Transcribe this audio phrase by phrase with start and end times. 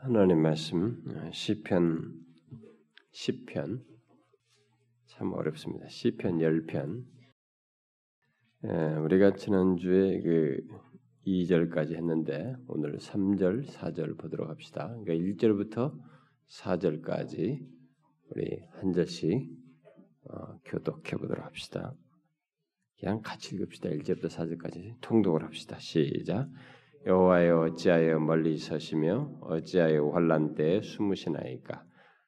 [0.00, 2.14] 하나님 말씀 시편
[3.12, 3.82] 10편
[5.06, 5.88] 참 어렵습니다.
[5.88, 7.04] 시편 10편
[9.02, 10.60] 우리가 지난주에 그
[11.26, 14.96] 2절까지 했는데 오늘 3절, 4절 보도록 합시다.
[15.02, 15.98] 그러니까 1절부터
[16.48, 17.66] 4절까지
[18.30, 19.50] 우리 한 절씩
[20.30, 21.92] 어, 교독해 보도록 합시다.
[23.00, 23.88] 그냥 같이 읽읍시다.
[23.88, 25.76] 1절부터 4절까지 통독을 합시다.
[25.80, 26.48] 시작.
[27.06, 31.82] 여호와여 어찌하여 멀리 서시며 어찌하여 환란 때에 숨으시나이까?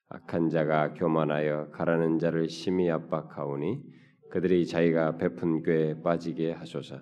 [0.09, 3.83] 악한 자가 교만하여 가라는 자를 심히 압박하오니
[4.31, 7.01] 그들이 자기가 베푼 꾀에 빠지게 하소서.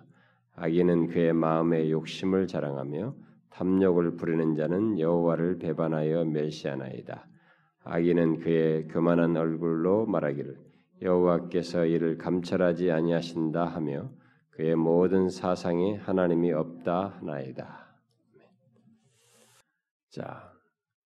[0.56, 3.14] 악인은 그의 마음의 욕심을 자랑하며
[3.50, 7.26] 탐욕을 부리는 자는 여호와를 배반하여 멸시하나이다.
[7.84, 10.56] 악인은 그의 교만한 얼굴로 말하기를
[11.02, 14.10] 여호와께서 이를 감찰하지 아니하신다 하며
[14.58, 17.94] 그의 모든 사상에 하나님이 없다 하나이다.
[20.08, 20.52] 자,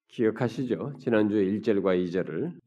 [0.08, 0.94] 기억하시죠?
[0.98, 2.58] 지난주 1절과 2절을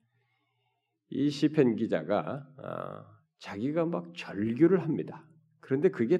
[1.09, 5.27] 이 시편 기자가 아, 자기가 막 절규를 합니다.
[5.59, 6.19] 그런데 그게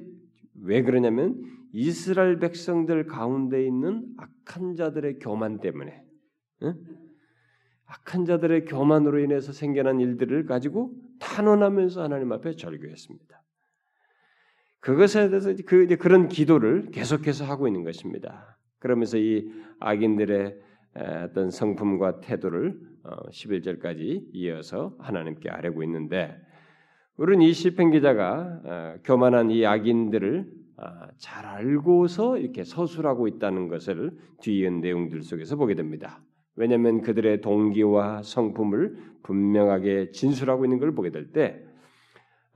[0.63, 6.03] 왜 그러냐면 이스라엘 백성들 가운데 있는 악한 자들의 교만 때문에
[6.63, 6.73] 응?
[7.85, 13.44] 악한 자들의 교만으로 인해서 생겨난 일들을 가지고 탄원하면서 하나님 앞에 절규했습니다.
[14.85, 18.55] 그것에 대해서 그 그런 기도를 계속해서 하고 있는 것입니다.
[18.77, 20.55] 그러면서 이 악인들의
[21.23, 22.79] 어떤 성품과 태도를
[23.31, 26.37] 11절까지 어, 이어서 하나님께 아뢰고 있는데
[27.17, 34.11] 우리는 이 시편 기자가 어, 교만한 이 악인들을 아, 잘 알고서 이렇게 서술하고 있다는 것을
[34.41, 36.21] 뒤에 내용들 속에서 보게 됩니다.
[36.55, 41.64] 왜냐하면 그들의 동기와 성품을 분명하게 진술하고 있는 걸 보게 될 때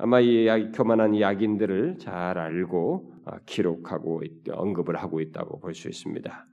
[0.02, 6.46] 아마 이 교만한 이 악인들을 잘 알고 아, 기록하고 언급을 하고 있다고 볼 수 있습니다.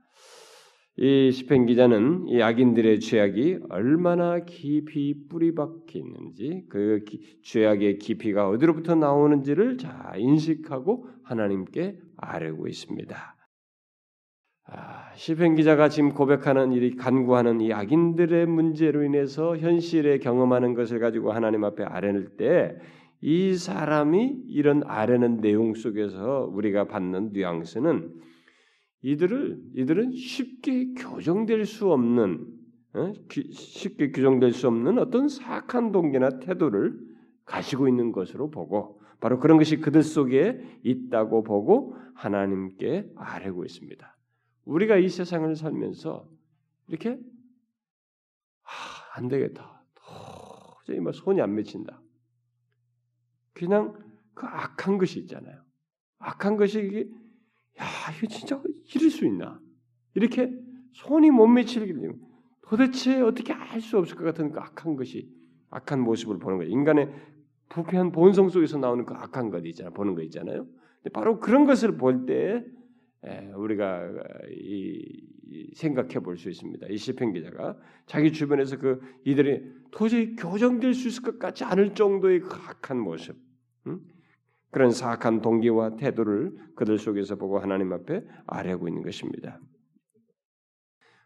[0.98, 7.04] 이 시편 기자는 이 악인들의 죄악이 얼마나 깊이 뿌리박혀 있는지 그
[7.44, 13.36] 죄악의 깊이가 어디로부터 나오는지를 잘 인식하고 하나님께 아뢰고 있습니다.
[14.68, 21.30] 아, 시편 기자가 지금 고백하는 이 간구하는 이 악인들의 문제로 인해서 현실에 경험하는 것을 가지고
[21.30, 22.76] 하나님 앞에 아뢰는 때
[23.20, 28.14] 이 사람이 이런 아래는 내용 속에서 우리가 받는 뉘앙스는
[29.02, 32.46] 이들을 이들은 쉽게 교정될 수 없는
[32.94, 33.12] 어?
[33.28, 36.98] 쉽게 규정될 수 없는 어떤 사악한 동기나 태도를
[37.44, 44.16] 가지고 있는 것으로 보고 바로 그런 것이 그들 속에 있다고 보고 하나님께 아뢰고 있습니다.
[44.64, 46.28] 우리가 이 세상을 살면서
[46.88, 47.18] 이렇게
[48.62, 49.84] 아, 안 되겠다.
[49.94, 52.00] 도저히 뭐 손이 안 맺힌다.
[53.56, 53.94] 그냥
[54.34, 55.56] 그 악한 것이 있잖아요.
[56.18, 57.00] 악한 것이 이게
[57.80, 57.84] 야
[58.16, 58.62] 이거 진짜
[58.94, 59.58] 이럴 수 있나?
[60.14, 60.52] 이렇게
[60.92, 61.86] 손이 못 미치게
[62.62, 65.30] 도대체 어떻게 알 수 없을 것 같은 그 악한 것이
[65.70, 66.70] 악한 모습을 보는 거예요.
[66.70, 67.10] 인간의
[67.70, 69.92] 부패한 본성 속에서 나오는 그 악한 것 있잖아요.
[69.94, 70.66] 보는 거 있잖아요.
[71.12, 72.64] 바로 그런 것을 볼 때
[73.56, 74.10] 우리가
[74.50, 76.86] 이, 생각해 볼 수 있습니다.
[76.88, 82.40] 이 시편 기자가 자기 주변에서 그 이들이 도저히 교정될 수 있을 것 같지 않을 정도의
[82.40, 83.36] 그 악한 모습,
[84.70, 89.60] 그런 사악한 동기와 태도를 그들 속에서 보고 하나님 앞에 아뢰고 있는 것입니다.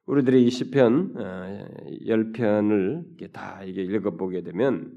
[0.06, 4.97] 우리들이 이 시편 10편을 어, 다 읽어보게 되면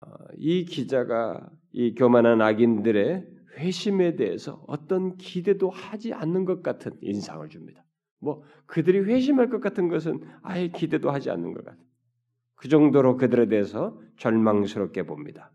[0.00, 0.06] 어,
[0.36, 3.26] 이 기자가 이 교만한 악인들의
[3.58, 7.84] 회심에 대해서 어떤 기대도 하지 않는 것 같은 인상을 줍니다.
[8.20, 11.82] 뭐 그들이 회심할 것 같은 것은 아예 기대도 하지 않는 것 같아요.
[12.54, 15.52] 그 정도로 그들에 대해서 절망스럽게 봅니다.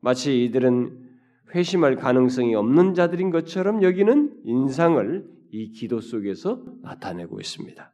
[0.00, 1.06] 마치 이들은
[1.54, 7.92] 회심할 가능성이 없는 자들인 것처럼 여기는 인상을 이 기도 속에서 나타내고 있습니다.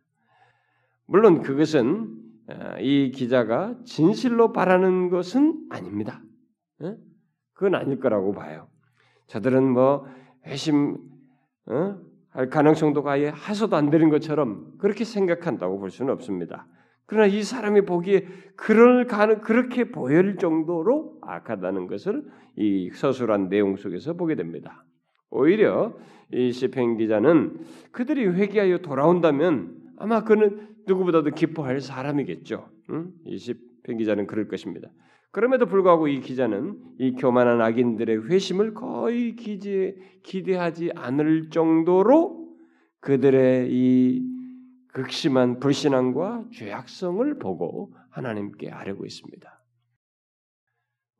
[1.07, 6.23] 물론 그것은 어, 이 기자가 진실로 바라는 것은 아닙니다.
[6.81, 6.97] 어?
[7.53, 8.69] 그건 아닐 거라고 봐요.
[9.29, 10.07] 저들은 뭐
[10.47, 10.99] 회심
[11.67, 11.97] 어?
[12.31, 16.67] 할 가능성도 아예 하서도 안 되는 것처럼 그렇게 생각한다고 볼 수는 없습니다.
[17.07, 18.27] 그러나 이 사람이 보기에
[18.57, 22.25] 그럴 가능 그렇게 보일 정도로 악하다는 것을
[22.57, 24.85] 이 서술한 내용 속에서 보게 됩니다.
[25.31, 25.95] 오히려
[26.33, 27.61] 이 시편 기자는
[27.91, 32.69] 그들이 회개하여 돌아온다면 아마 그는 누구보다도 기뻐할 사람이겠죠.
[32.91, 33.13] 응?
[33.25, 34.89] 이 시편 기자는 그럴 것입니다.
[35.31, 42.49] 그럼에도 불구하고 이 기자는 이 교만한 악인들의 회심을 거의 기대, 기대하지 않을 정도로
[43.01, 44.32] 그들의 이
[44.93, 49.65] 극심한 불신앙과 죄악성을 보고 하나님께 아뢰고 있습니다.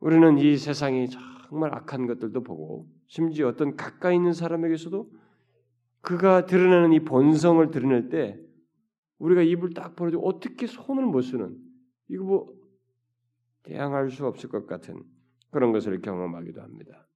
[0.01, 5.11] 우리는 이 세상이 정말 악한 것들도 보고 심지어 어떤 가까이 있는 사람에게서도
[6.03, 8.39] 그가 드러내는 이 본성을 드러낼 때
[9.19, 11.57] 우리가 입을 딱 벌어도 어떻게 손을 못 쓰는
[12.09, 12.55] 이거 뭐
[13.63, 15.03] 대항할 수 없을 것 같은
[15.51, 17.07] 그런 것을 경험하기도 합니다.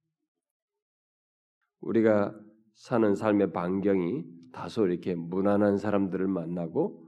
[1.81, 2.33] 우리가
[2.73, 7.03] 사는 삶의 반경이 다소 이렇게 무난한 사람들을 만나고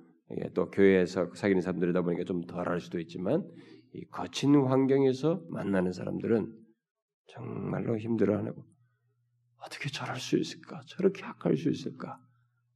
[0.53, 3.47] 또 교회에서 사귀는 사람들이다 보니까 좀 덜할 수도 있지만
[3.94, 6.53] 이 거친 환경에서 만나는 사람들은
[7.27, 8.63] 정말로 힘들어하고
[9.65, 10.81] 어떻게 저럴 수 있을까?
[10.88, 12.19] 저렇게 악할 수 있을까?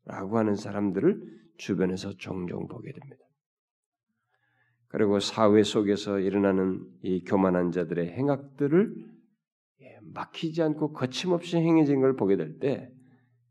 [0.06, 1.22] 라고 하는 사람들을
[1.58, 3.24] 주변에서 종종 보게 됩니다.
[4.88, 8.96] 그리고 사회 속에서 일어나는 이 교만한 자들의 행악들을
[9.82, 12.92] 예, 막히지 않고 거침없이 행해진 걸 보게 될 때,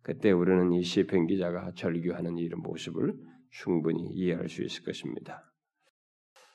[0.02, 3.14] 그때 우리는 이 시편 기자가 절규하는 이런 모습을
[3.50, 5.44] 충분히 이해할 수 있을 것입니다.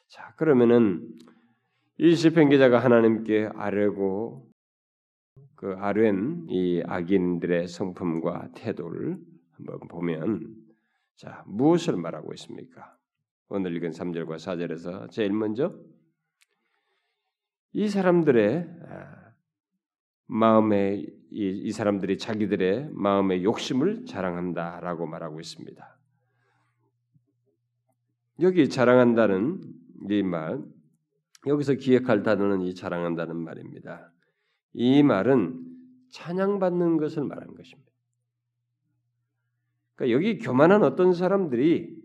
[0.07, 1.07] 자, 그러면은
[1.97, 4.51] 이 시편 기자가 하나님께 아뢰고
[5.55, 9.17] 그 아뢰는 이 악인들의 성품과 태도를
[9.51, 10.55] 한번 보면
[11.15, 12.95] 자, 무엇을 말하고 있습니까?
[13.49, 15.73] 오늘 읽은 3절과 4절에서 제일 먼저
[17.71, 19.33] 이 사람들의 아,
[20.27, 25.97] 마음에 이, 이 사람들이 자기들의 마음의 욕심을 자랑한다라고 말하고 있습니다.
[28.41, 29.61] 여기 자랑한다는
[30.09, 30.61] 이 말,
[31.45, 34.11] 여기서 기획할 단어는 이 자랑한다는 말입니다.
[34.73, 35.65] 이 말은
[36.11, 37.91] 찬양받는 것을 말하는 것입니다.
[39.95, 41.97] 그러니까 여기 교만한 어떤 사람들이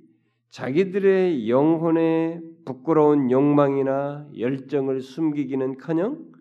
[0.48, 6.31] 자기들의 영혼의 부끄러운 욕망이나 열정을 숨기기는커녕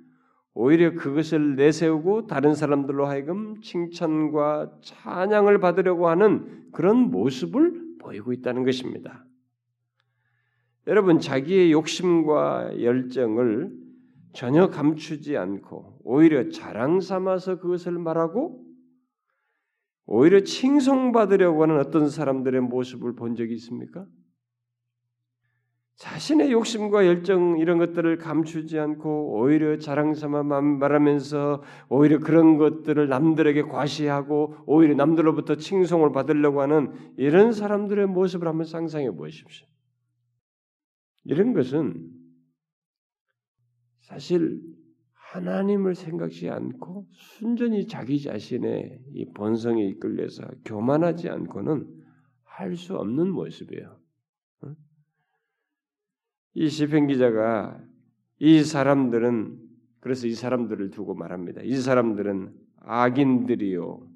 [0.54, 9.26] 오히려 그것을 내세우고 다른 사람들로 하여금 칭찬과 찬양을 받으려고 하는 그런 모습을 보이고 있다는 것입니다.
[10.88, 13.72] 여러분 자기의 욕심과 열정을
[14.34, 18.66] 전혀 감추지 않고 오히려 자랑 삼아서 그것을 말하고
[20.06, 24.06] 오히려 칭송받으려고 하는 어떤 사람들의 모습을 본 적이 있습니까?
[26.02, 33.62] 자신의 욕심과 열정 이런 것들을 감추지 않고 오히려 자랑 삼아 말하면서 오히려 그런 것들을 남들에게
[33.62, 39.68] 과시하고 오히려 남들로부터 칭송을 받으려고 하는 이런 사람들의 모습을 한번 상상해 보십시오.
[41.24, 42.10] 이런 것은
[44.00, 44.60] 사실
[45.14, 51.86] 하나님을 생각지 않고 순전히 자기 자신의 이 본성에 이끌려서 교만하지 않고는
[52.44, 54.01] 할 수 없는 모습이에요.
[56.54, 57.80] 이 시편 기자가
[58.40, 59.60] 이 사람들은
[60.00, 61.62] 그래서 이 사람들을 두고 말합니다.
[61.64, 64.08] 이 사람들은 악인들이요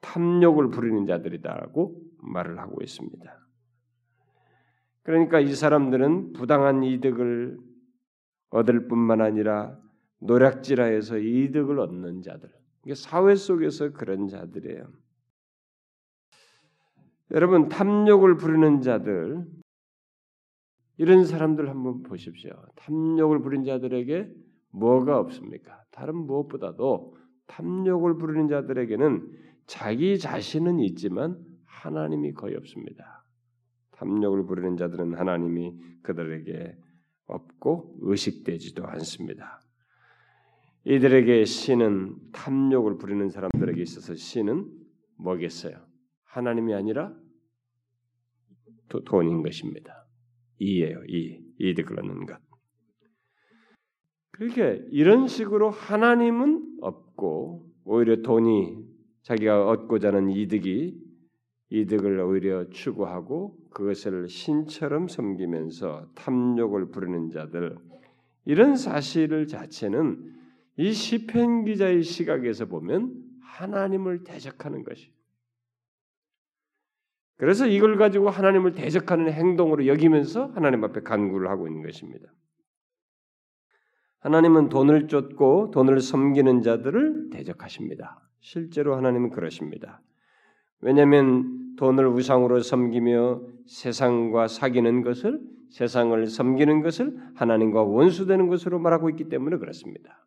[0.00, 3.46] 탐욕을 부리는 자들이다라고 말을 하고 있습니다.
[5.02, 7.58] 그러니까 이 사람들은 부당한 이득을
[8.50, 9.78] 얻을 뿐만 아니라
[10.20, 12.50] 노략질하여서 이득을 얻는 자들.
[12.94, 14.86] 사회 속에서 그런 자들이에요.
[17.32, 19.44] 여러분 탐욕을 부리는 자들
[20.98, 22.52] 이런 사람들 한번 보십시오.
[22.76, 24.30] 탐욕을 부린 자들에게
[24.70, 25.82] 뭐가 없습니까?
[25.90, 27.16] 다른 무엇보다도
[27.46, 29.30] 탐욕을 부리는 자들에게는
[29.66, 33.24] 자기 자신은 있지만 하나님이 거의 없습니다.
[33.92, 36.76] 탐욕을 부리는 자들은 하나님이 그들에게
[37.26, 39.60] 없고 의식되지도 않습니다.
[40.84, 44.70] 이들에게 신은 탐욕을 부리는 사람들에게 있어서 신은
[45.16, 45.84] 뭐겠어요?
[46.24, 47.12] 하나님이 아니라
[48.88, 50.05] 도, 돈인 것입니다.
[50.58, 51.02] 이예요.
[51.08, 52.38] 이 이득을 얻는 것.
[54.32, 58.76] 그렇게 이런 식으로 하나님은 없고 오히려 돈이
[59.22, 61.00] 자기가 얻고자 하는 이득이
[61.70, 67.76] 이득을 오히려 추구하고 그것을 신처럼 섬기면서 탐욕을 부리는 자들
[68.44, 70.34] 이런 사실을 자체는
[70.76, 75.15] 이 시편 기자의 시각에서 보면 하나님을 대적하는 것이.
[77.36, 82.26] 그래서 이걸 가지고 하나님을 대적하는 행동으로 여기면서 하나님 앞에 간구를 하고 있는 것입니다.
[84.20, 88.20] 하나님은 돈을 쫓고 돈을 섬기는 자들을 대적하십니다.
[88.40, 90.02] 실제로 하나님은 그러십니다.
[90.80, 95.40] 왜냐하면 돈을 우상으로 섬기며 세상과 사귀는 것을
[95.70, 100.26] 세상을 섬기는 것을 하나님과 원수되는 것으로 말하고 있기 때문에 그렇습니다.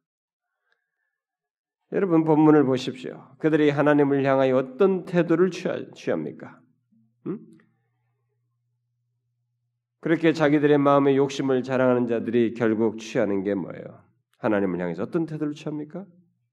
[1.91, 3.35] 여러분 본문을 보십시오.
[3.39, 5.49] 그들이 하나님을 향하여 어떤 태도를
[5.95, 6.59] 취합니까?
[7.27, 7.39] 음?
[10.01, 14.03] 그렇게 자기들의 마음의 욕심을 자랑하는 자들이 결국 취하는 게 뭐예요?
[14.37, 16.05] 하나님을 향해서 어떤 태도를 취합니까?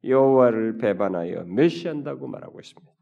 [0.04, 2.92] 여호와를 배반하여 멸시한다고 말하고 있습니다.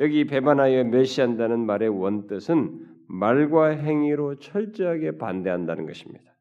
[0.00, 6.36] 여기 배반하여 멸시한다는 말의 원뜻은 말과 행위로 철저하게 반대한다는 것입니다.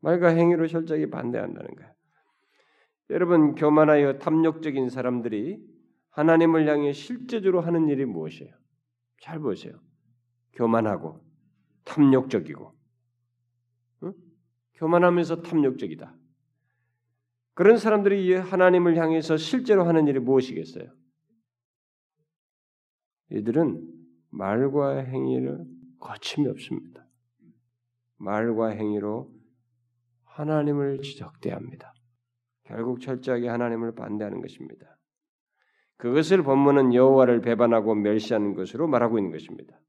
[0.00, 1.92] 말과 행위로 철저하게 반대한다는 거예요.
[3.10, 5.60] 여러분 교만하여 탐욕적인 사람들이
[6.10, 8.61] 하나님을 향해 실제적으로 하는 일이 무엇이에요?
[9.22, 9.80] 잘 보세요.
[10.54, 11.24] 교만하고
[11.84, 12.74] 탐욕적이고
[14.02, 14.12] 응?
[14.74, 16.14] 교만하면서 탐욕적이다.
[17.54, 20.92] 그런 사람들이 하나님을 향해서 실제로 하는 일이 무엇이겠어요?
[23.30, 23.88] 이들은
[24.30, 25.66] 말과 행위를
[26.00, 27.06] 거침이 없습니다.
[28.16, 29.32] 말과 행위로
[30.24, 31.94] 하나님을 지적대합니다.
[32.64, 34.91] 결국 철저하게 하나님을 반대하는 것입니다.
[36.02, 39.80] 그것을 본문은 여호와를 배반하고 멸시하는 것으로 말하고 있는 것입니다.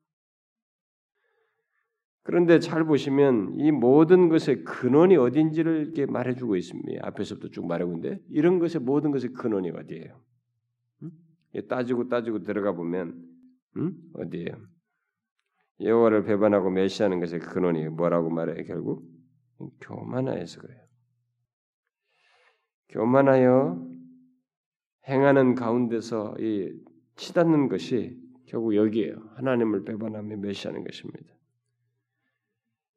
[2.22, 7.08] 그런데 잘 보시면 이 모든 것의 근원이 어딘지를 이렇게 말해주고 있습니다.
[7.08, 10.22] 앞에서부터 쭉 말하고 있는데 이런 것의 모든 것의 근원이 어디예요?
[11.02, 11.12] 음?
[11.68, 13.20] 따지고 따지고 들어가 보면
[13.78, 13.98] 음?
[14.14, 14.56] 어디예요?
[15.80, 18.64] 여호와를 배반하고 멸시하는 것의 근원이 뭐라고 말해요?
[18.66, 19.04] 결국
[19.82, 20.80] 교만하여서 그래요.
[22.90, 23.93] 교만하여
[25.08, 26.74] 행하는 가운데서 이
[27.16, 29.16] 치닫는 것이 결국 여기에요.
[29.36, 31.34] 하나님을 배반하며 멸시하는 것입니다.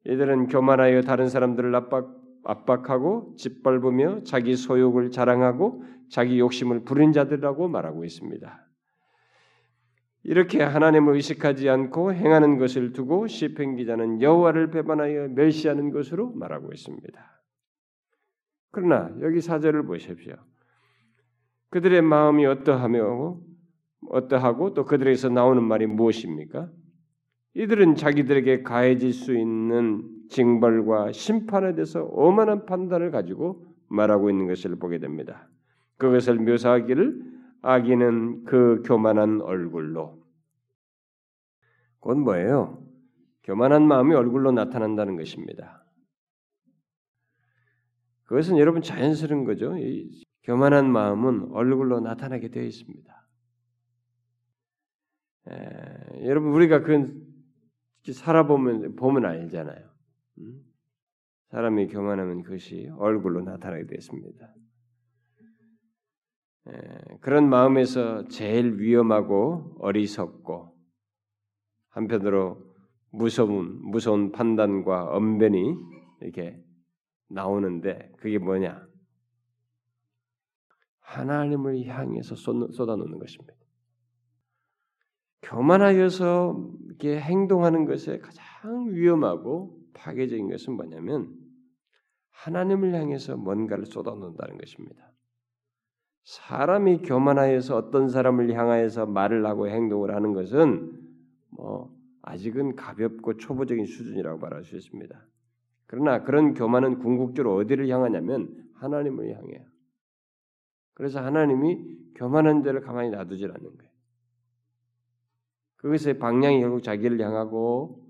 [0.05, 8.05] 이들은 교만하여 다른 사람들을 압박, 압박하고 짓밟으며 자기 소욕을 자랑하고 자기 욕심을 부린 자들이라고 말하고
[8.05, 8.67] 있습니다.
[10.23, 17.41] 이렇게 하나님을 의식하지 않고 행하는 것을 두고 시편 기자는 여호와를 배반하여 멸시하는 것으로 말하고 있습니다.
[18.71, 20.35] 그러나 여기 사절을 보십시오.
[21.69, 23.39] 그들의 마음이 어떠하며
[24.09, 26.69] 어떠하고 또 그들에게서 나오는 말이 무엇입니까?
[27.55, 34.99] 이들은 자기들에게 가해질 수 있는 징벌과 심판에 대해서 오만한 판단을 가지고 말하고 있는 것을 보게
[34.99, 35.49] 됩니다.
[35.97, 40.21] 그것을 묘사하기를 아기는 그 교만한 얼굴로
[41.99, 42.83] 곧 뭐예요?
[43.43, 45.83] 교만한 마음이 얼굴로 나타난다는 것입니다.
[48.25, 49.73] 그것은 여러분 자연스러운 거죠.
[50.47, 53.27] 교만한 마음은 얼굴로 나타나게 되어 있습니다.
[55.49, 57.27] 에, 여러분 우리가 그
[58.09, 59.89] 살아보면 보면 알잖아요.
[60.39, 60.63] 음?
[61.49, 64.53] 사람이 교만하면 그것이 얼굴로 나타나게 되습니다
[67.21, 70.77] 그런 마음에서 제일 위험하고 어리석고
[71.89, 72.73] 한편으로
[73.11, 75.75] 무서운 무서운 판단과 언변이
[76.21, 76.61] 이렇게
[77.29, 78.86] 나오는데 그게 뭐냐?
[81.07, 83.53] 하나님을 향해서 쏟아놓는 것입니다.
[85.41, 91.33] 교만하여서 이렇게 행동하는 것에 가장 위험하고 파괴적인 것은 뭐냐면
[92.31, 95.11] 하나님을 향해서 뭔가를 쏟아놓는다는 것입니다.
[96.25, 100.91] 사람이 교만하여서 어떤 사람을 향하여서 말을 하고 행동을 하는 것은
[101.51, 105.25] 뭐 아직은 가볍고 초보적인 수준이라고 말할 수 있습니다.
[105.85, 109.65] 그러나 그런 교만은 궁극적으로 어디를 향하냐면 하나님을 향해요.
[110.97, 113.91] 그래서 하나님이 교만한 자를 가만히 놔두질 않는 거예요.
[115.75, 118.03] 그것의 방향이 결국 자기를 향하고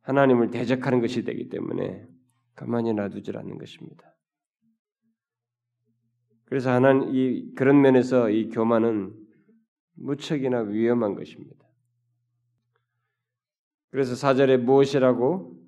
[0.00, 2.08] 하나님을 대적하는 것이 되기 때문에
[2.54, 4.10] 가만히 놔두질 않는 것입니다.
[6.46, 9.14] 그래서 하나님 이 그런 면에서 이 교만은
[9.96, 11.68] 무척이나 위험한 것입니다.
[13.90, 15.60] 그래서 사절에 무엇이라고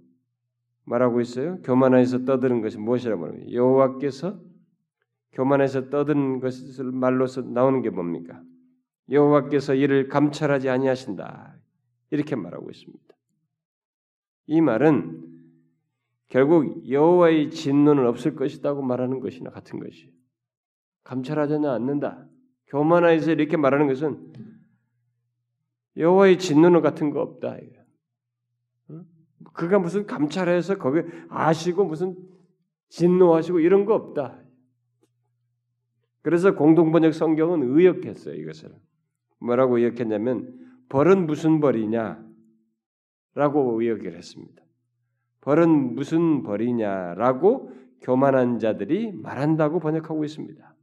[0.84, 1.60] 말하고 있어요?
[1.60, 3.52] 교만해서 떠드는 것이 무엇이라고 말합니다.
[3.52, 4.51] 여호와께서
[5.32, 8.42] 교만해서 떠드는 것을 말로서 나오는 게 뭡니까?
[9.10, 11.56] 여호와께서 이를 감찰하지 아니하신다.
[12.10, 13.14] 이렇게 말하고 있습니다.
[14.46, 15.32] 이 말은
[16.28, 20.12] 결국 여호와의 진노는 없을 것이라고 말하는 것이나 같은 것이
[21.04, 22.26] 감찰하지 않는다.
[22.66, 24.32] 교만하여서 이렇게 말하는 것은
[25.96, 27.56] 여호와의 진노는 같은 거 없다.
[29.52, 32.16] 그가 무슨 감찰해서 거기 아시고 무슨
[32.88, 34.41] 진노하시고 이런 거 없다.
[36.22, 38.70] 그래서 공동번역 성경은 의역했어요 이것을
[39.40, 42.24] 뭐라고 의역했냐면 벌은 무슨 벌이냐?
[43.34, 44.62] 라고 의역을 했습니다.
[45.40, 50.74] 벌은 무슨 벌이냐라고 교만한 자들이 말한다고 번역하고 있습니다.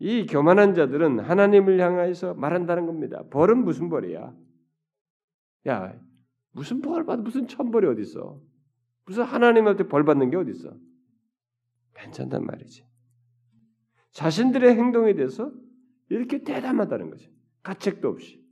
[0.00, 3.24] 이 교만한 자들은 하나님을 향해서 말한다는 겁니다.
[3.30, 4.32] 벌은 무슨 벌이야?
[5.68, 6.00] 야,
[6.52, 8.40] 무슨 벌 받, 무슨 천벌이 어디 있어?
[9.06, 10.76] 무슨 하나님한테 벌 받는 게 어디 있어?
[11.94, 12.87] 괜찮단 말이지.
[14.12, 15.52] 자신들의 행동에 대해서
[16.08, 17.30] 이렇게 대담하다는 거죠.
[17.62, 18.42] 가책도 없이.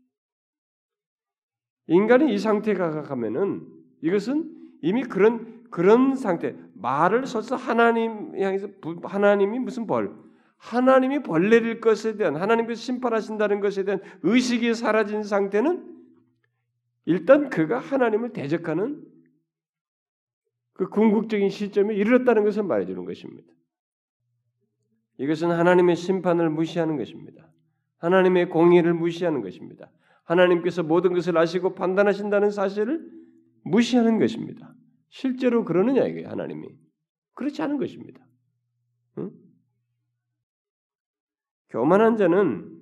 [1.89, 3.67] 인간이 이 상태에 가면은
[4.03, 8.69] 이것은 이미 그런 그런 상태 말을 써서 하나님 향해서
[9.03, 10.15] 하나님이 무슨 벌
[10.59, 15.97] 하나님이 벌 내릴 것에 대한 하나님께서 심판하신다는 것에 대한 의식이 사라진 상태는
[17.05, 19.03] 일단 그가 하나님을 대적하는
[20.73, 23.53] 그 궁극적인 시점에 이르렀다는 것을 말해주는 것입니다.
[25.18, 27.50] 이것은 하나님의 심판을 무시하는 것입니다.
[27.99, 29.90] 하나님의 공의를 무시하는 것입니다.
[30.25, 33.08] 하나님께서 모든 것을 아시고 판단하신다는 사실을
[33.64, 34.75] 무시하는 것입니다.
[35.08, 36.68] 실제로 그러느냐 이게 하나님이
[37.35, 38.26] 그렇지 않은 것입니다.
[39.18, 39.30] 응?
[41.68, 42.73] 교만한 자는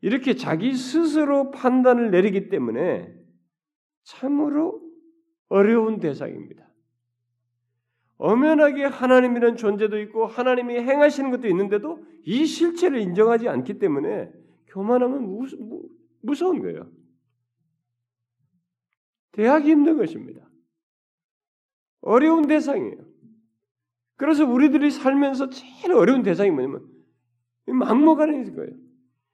[0.00, 3.14] 이렇게 자기 스스로 판단을 내리기 때문에
[4.02, 4.80] 참으로
[5.48, 6.69] 어려운 대상입니다.
[8.20, 14.30] 엄연하게 하나님이라는 존재도 있고 하나님이 행하시는 것도 있는데도 이 실체를 인정하지 않기 때문에
[14.66, 16.90] 교만하면 무, 서운 거예요.
[19.32, 20.46] 대하기 힘든 것입니다.
[22.02, 23.06] 어려운 대상이에요.
[24.16, 26.86] 그래서 우리들이 살면서 제일 어려운 대상이 뭐냐면
[27.64, 28.72] 막무가내인 거예요.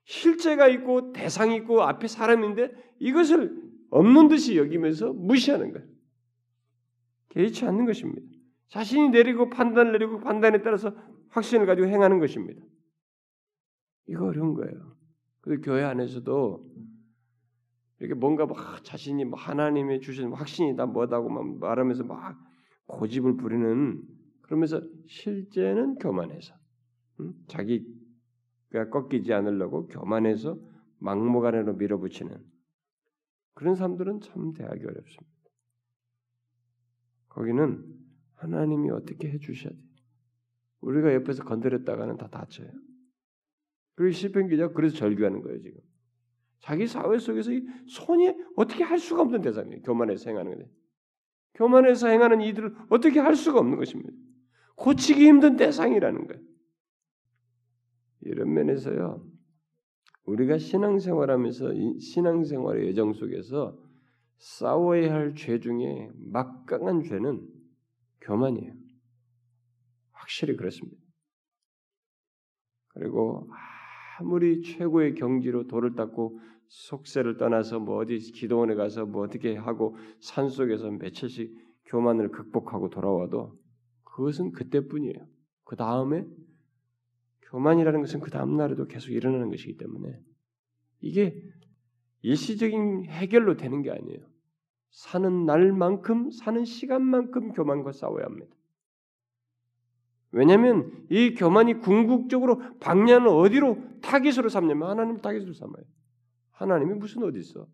[0.05, 5.89] 실제가 있고 대상이 있고 앞에 사람인데 이것을 없는 듯이 여기면서 무시하는 거예요.
[7.31, 8.36] 개의치 않는 것입니다.
[8.69, 10.95] 자신이 내리고 판단을 내리고 판단에 따라서
[11.29, 12.63] 확신을 가지고 행하는 것입니다.
[14.09, 14.97] 이거 어려운 거예요.
[15.41, 16.65] 그리고 교회 안에서도
[17.99, 22.39] 이렇게 뭔가 막 자신이 뭐 하나님의 주신 확신이다 뭐다고 막 말하면서 막
[22.87, 24.03] 고집을 부리는
[24.43, 26.55] 그러면서 실제는 교만해서
[27.21, 27.35] 음?
[27.49, 30.59] 자기가 꺾이지 않으려고 교만해서
[30.99, 32.37] 막무가내로 밀어붙이는
[33.55, 35.37] 그런 사람들은 참 대하기 어렵습니다.
[37.29, 38.06] 거기는
[38.37, 39.79] 하나님이 어떻게 해주셔야 돼.
[40.81, 42.71] 우리가 옆에서 건드렸다가는 다 다쳐요.
[43.95, 45.81] 그리고 시편 기자 그래서 절규하는 거예요 지금.
[46.61, 49.83] 자기 사회 속에서 이 손이 어떻게 할 수가 없는 대상이에요.
[49.83, 50.69] 교만해서 행하는 거예요.
[51.55, 54.13] 교만해서 행하는 이들을 어떻게 할 수가 없는 것입니다.
[54.77, 56.43] 고치기 힘든 대상이라는 거예요.
[58.23, 59.27] 이런 면에서요.
[60.25, 63.79] 우리가 신앙생활하면서 신앙생활의 여정 속에서
[64.39, 67.56] 싸워야 할 죄 중에 막강한 죄는
[68.23, 68.73] 교만이에요.
[70.13, 71.01] 확실히 그렇습니다.
[72.89, 73.49] 그리고
[74.19, 80.49] 아무리 최고의 경지로 돌을 닦고 속세를 떠나서 뭐 어디 기도원에 가서 뭐 어떻게 하고 산
[80.49, 81.55] 속에서 며칠씩
[81.87, 83.57] 교만을 극복하고 돌아와도
[84.05, 85.27] 그것은 그때뿐이에요.
[85.65, 86.25] 그 다음에
[87.43, 90.19] 교만이라는 것은 그 다음 날에도 계속 일어나는 것이기 때문에
[91.01, 91.41] 이게
[92.23, 94.27] 일시적인 해결로 되는 게 아니에요.
[94.97, 98.57] 사는 날만큼 사는 시간만큼 교만과 싸워야 합니다.
[100.33, 105.85] 왜냐하면 이 교만이 궁극적으로 방향을 어디로 타깃으로 삼냐면 하나님 타깃으로 삼아요.
[106.53, 107.67] 하나님이 무슨 어디 있어?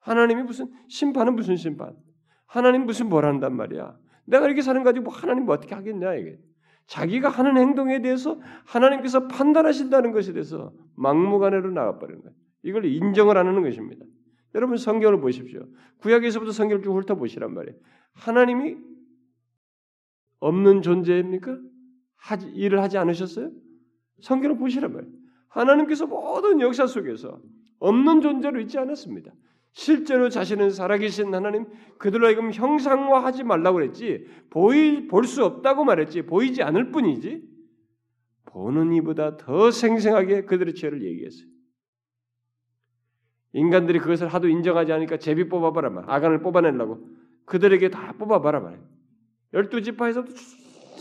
[0.00, 1.96] 하나님이 무슨 심판은 무슨 심판?
[2.44, 3.96] 하나님 무슨 뭘 한단 말이야?
[4.26, 6.38] 내가 이렇게 사는 가지고 뭐 하나님 뭐 어떻게 하겠냐 이게.
[6.88, 12.36] 자기가 하는 행동에 대해서 하나님께서 판단하신다는 것에 대해서 막무가내로 나가버리는 거예요.
[12.64, 14.04] 이걸 인정을 안 하는 것입니다.
[14.56, 15.66] 여러분 성경을 보십시오.
[15.98, 17.78] 구약에서부터 성경을 쭉 훑어보시란 말이에요.
[18.14, 18.76] 하나님이
[20.40, 21.58] 없는 존재입니까?
[22.16, 23.50] 하지, 일을 하지 않으셨어요?
[24.22, 25.14] 성경을 보시란 말이에요.
[25.48, 27.38] 하나님께서 모든 역사 속에서
[27.78, 29.30] 없는 존재로 있지 않았습니다.
[29.72, 31.66] 실제로 자신은 살아계신 하나님
[31.98, 37.42] 그들로 하여금 형상화하지 말라고 그랬지 보이 볼 수 없다고 말했지 보이지 않을 뿐이지
[38.46, 41.46] 보는 이보다 더 생생하게 그들의 죄를 얘기했어요.
[43.56, 47.08] 인간들이 그것을 하도 인정하지 않으니까 제비 뽑아봐라 말 아간을 뽑아내려고
[47.46, 48.78] 그들에게 다 뽑아봐라 말
[49.54, 50.30] 열두 지파에서도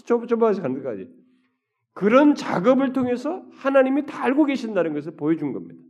[0.05, 1.13] 좁아서 가는 데까지
[1.91, 5.83] 그런 작업을 통해서 하나님이 다 알고 계신다는 것을 보여준 겁니다.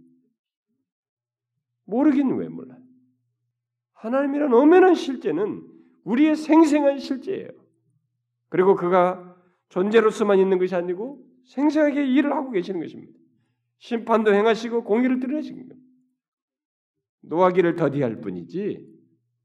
[1.86, 2.80] 모르긴 왜 몰라요?
[3.94, 5.62] 하나님이란 엄연한 실제는
[6.04, 7.50] 우리의 생생한 실제예요.
[8.50, 9.36] 그리고 그가
[9.70, 13.14] 존재로서만 있는 것이 아니고 생생하게 일을 하고 계시는 것입니다.
[13.78, 15.85] 심판도 행하시고 공의를 드러내시는 겁니다.
[17.28, 18.96] 노하기를 더디할 뿐이지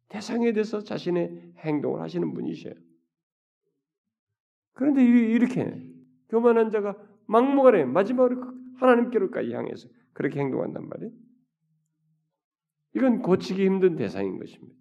[0.08, 2.74] 대상에 대해서 자신의 행동을 하시는 분이셔요.
[4.72, 5.86] 그런데 이렇게
[6.28, 11.12] 교만한 자가 막무가내 마지막으로 하나님께로까지 향해서 그렇게 행동한단 말이에요.
[12.96, 14.74] 이건 고치기 힘든 대상인 것입니다.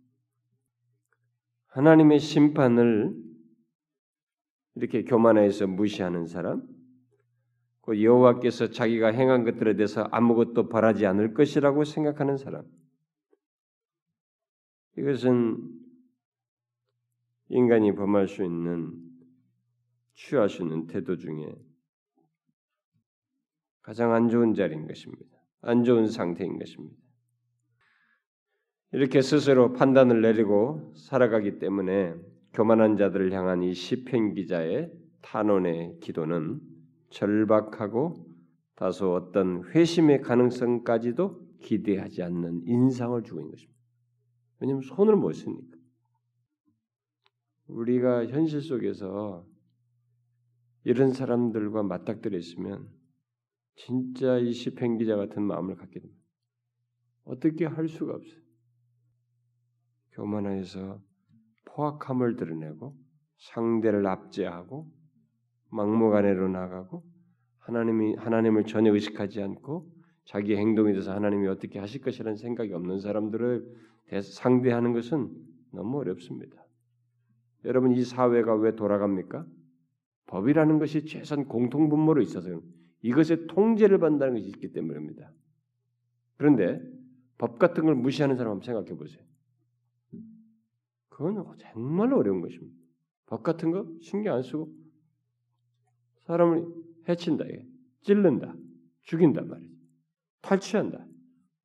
[1.68, 3.16] 하나님의 심판을
[4.76, 6.68] 이렇게 교만해서 무시하는 사람,
[7.82, 12.64] 그 여호와께서 자기가 행한 것들에 대해서 아무것도 바라지 않을 것이라고 생각하는 사람,
[14.98, 15.58] 이것은
[17.50, 18.94] 인간이 범할 수 있는
[20.16, 21.56] 취할 수 있는 태도 중에
[23.82, 25.38] 가장 안 좋은 자리인 것입니다.
[25.62, 26.96] 안 좋은 상태인 것입니다.
[28.92, 32.16] 이렇게 스스로 판단을 내리고 살아가기 때문에
[32.54, 36.60] 교만한 자들을 향한 이 시편 기자의 탄원의 기도는
[37.10, 38.26] 절박하고
[38.76, 43.79] 다소 어떤 회심의 가능성까지도 기대하지 않는 인상을 주고 있는 것입니다.
[44.60, 45.78] 왜냐하면 손을 못 쓰니까.
[47.68, 49.46] 우리가 현실 속에서
[50.84, 52.90] 이런 사람들과 맞닥뜨려 있으면
[53.76, 56.22] 진짜 이 시편 기자 같은 마음을 갖게 됩니다.
[57.24, 58.42] 어떻게 할 수가 없어요.
[60.12, 61.02] 교만해서
[61.66, 62.98] 포악함을 드러내고
[63.38, 64.92] 상대를 압제하고
[65.70, 67.06] 막무가내로 나가고
[67.60, 69.94] 하나님이 하나님을 전혀 의식하지 않고
[70.26, 73.66] 자기 행동에 대해서 하나님이 어떻게 하실 것이라는 생각이 없는 사람들을
[74.22, 75.32] 상대하는 것은
[75.72, 76.66] 너무 어렵습니다.
[77.66, 79.46] 여러분 이 사회가 왜 돌아갑니까?
[80.28, 82.62] 법이라는 것이 최선 공통 분모로 있어서
[83.02, 85.32] 이것의 통제를 받는다는 것이 있기 때문입니다.
[86.38, 86.82] 그런데
[87.38, 89.24] 법 같은 걸 무시하는 사람 한번 생각해 보세요.
[91.10, 92.78] 그건 정말 어려운 것입니다.
[93.26, 94.74] 법 같은 거 신경 안 쓰고
[96.26, 96.68] 사람을
[97.08, 97.46] 해친다,
[98.02, 98.56] 찔른다,
[99.02, 99.76] 죽인단 말이죠.
[100.42, 101.06] 탈취한다.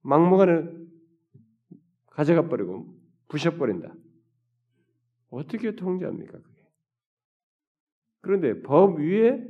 [0.03, 0.84] 막무가내
[2.15, 2.87] 가져가 버리고
[3.29, 3.93] 부셔버린다.
[5.31, 6.39] 어떻게 통제합니까?
[6.39, 6.69] 그게.
[8.21, 9.45] 그런데 법 위에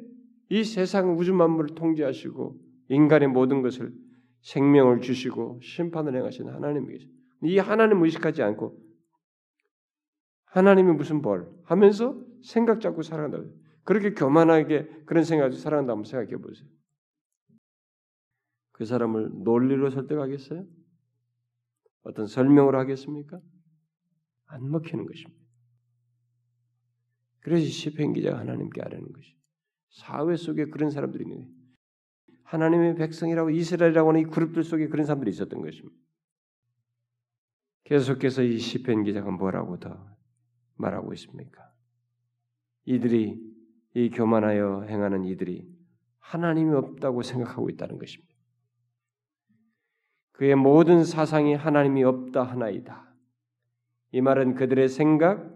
[0.49, 3.95] 이 세상 우주 만물을 통제하시고 인간의 모든 것을
[4.43, 7.23] 생명을 주시고 심판을 행하신 하나님이 계십니다.
[7.43, 8.79] 이 하나님 의식하지 않고
[10.47, 13.39] 하나님이 무슨 벌 하면서 생각 잡고 살아간다.
[13.85, 16.67] 그렇게 교만하게 그런 생각을 살아간다 한번 생각해 보세요.
[18.73, 20.65] 그 사람을 논리로 설득하겠어요?
[22.05, 23.41] 어떤 설명을 하겠습니까?
[24.47, 25.45] 안 먹히는 것입니다.
[27.41, 29.37] 그래서 시편 기자가 하나님께 아뢰는 것이
[29.91, 31.49] 사회 속에 그런 사람들이 있는.
[32.45, 35.97] 하나님의 백성이라고 이스라엘이라고 하는 이 그룹들 속에 그런 사람들이 있었던 것입니다.
[37.85, 40.17] 계속해서 이 시편 기자가 뭐라고 더
[40.77, 41.73] 말하고 있습니까?
[42.85, 43.41] 이들이
[43.95, 45.69] 이 교만하여 행하는 이들이
[46.19, 48.34] 하나님이 없다고 생각하고 있다는 것입니다.
[50.35, 53.09] 그의 모든 사상이 하나님이 없다 하나이다.
[54.13, 55.53] 이 말은 그들의 생각,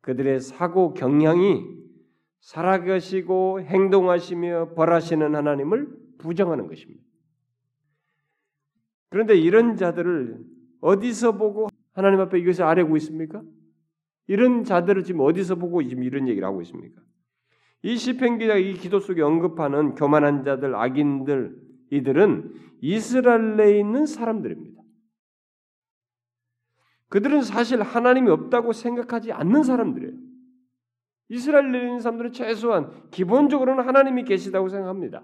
[0.00, 1.64] 그들의 사고 경향이
[2.40, 7.02] 살아계시고 행동하시며 벌하시는 하나님을 부정하는 것입니다.
[9.10, 10.38] 그런데 이런 자들을
[10.80, 13.42] 어디서 보고 하나님 앞에 이것을 아뢰고 있습니까?
[14.26, 17.02] 이런 자들을 지금 어디서 보고 지금 이런 얘기를 하고 있습니까?
[17.82, 24.82] 이 시편 기자가 이 기도 속에 언급하는 교만한 자들, 악인들 이들은 이스라엘에 있는 사람들입니다.
[27.08, 30.14] 그들은 사실 하나님이 없다고 생각하지 않는 사람들이에요.
[31.28, 35.22] 이스라엘에 있는 사람들은 최소한 기본적으로는 하나님이 계시다고 생각합니다.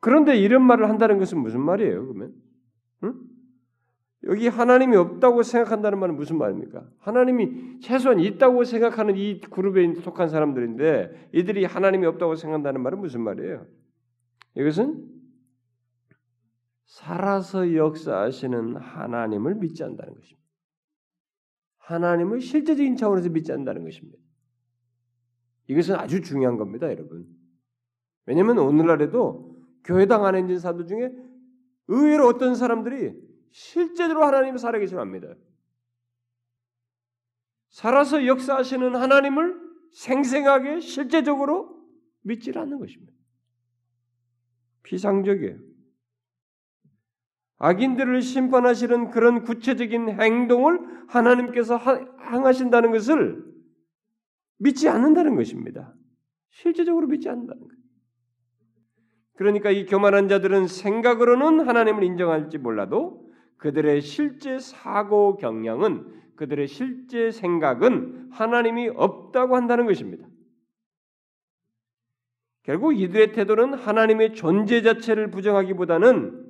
[0.00, 2.06] 그런데 이런 말을 한다는 것은 무슨 말이에요?
[2.06, 2.34] 그러면
[3.04, 3.14] 응?
[4.24, 6.86] 여기 하나님이 없다고 생각한다는 말은 무슨 말입니까?
[6.98, 13.66] 하나님이 최소한 있다고 생각하는 이 그룹에 속한 사람들인데 이들이 하나님이 없다고 생각한다는 말은 무슨 말이에요?
[14.56, 15.06] 이것은
[16.86, 20.46] 살아서 역사하시는 하나님을 믿지 않는다는 것입니다.
[21.78, 24.18] 하나님을 실제적인 차원에서 믿지 않는다는 것입니다.
[25.68, 27.26] 이것은 아주 중요한 겁니다, 여러분.
[28.24, 31.12] 왜냐하면 오늘날에도 교회당 안에 있는 사람들 중에
[31.88, 33.14] 의외로 어떤 사람들이
[33.50, 35.34] 실제로 하나님을 살아계시면 압니다.
[37.70, 39.60] 살아서 역사하시는 하나님을
[39.92, 41.86] 생생하게 실제적으로
[42.22, 43.12] 믿지 않는 것입니다.
[44.86, 45.58] 비상적이에요.
[47.58, 51.78] 악인들을 심판하시는 그런 구체적인 행동을 하나님께서
[52.30, 53.44] 행하신다는 것을
[54.58, 55.94] 믿지 않는다는 것입니다.
[56.50, 57.76] 실제적으로 믿지 않는다는 거예요.
[59.36, 68.28] 그러니까 이 교만한 자들은 생각으로는 하나님을 인정할지 몰라도 그들의 실제 사고 경향은 그들의 실제 생각은
[68.30, 70.26] 하나님이 없다고 한다는 것입니다.
[72.66, 76.44] 결국 이들의 태도는 하나님의 존재 자체를 부정하기보다는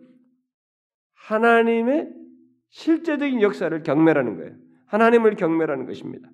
[1.13, 2.11] 하나님의
[2.71, 4.57] 실제적인 역사를 경멸하는 거예요.
[4.87, 6.31] 하나님을 경멸하는 것입니다.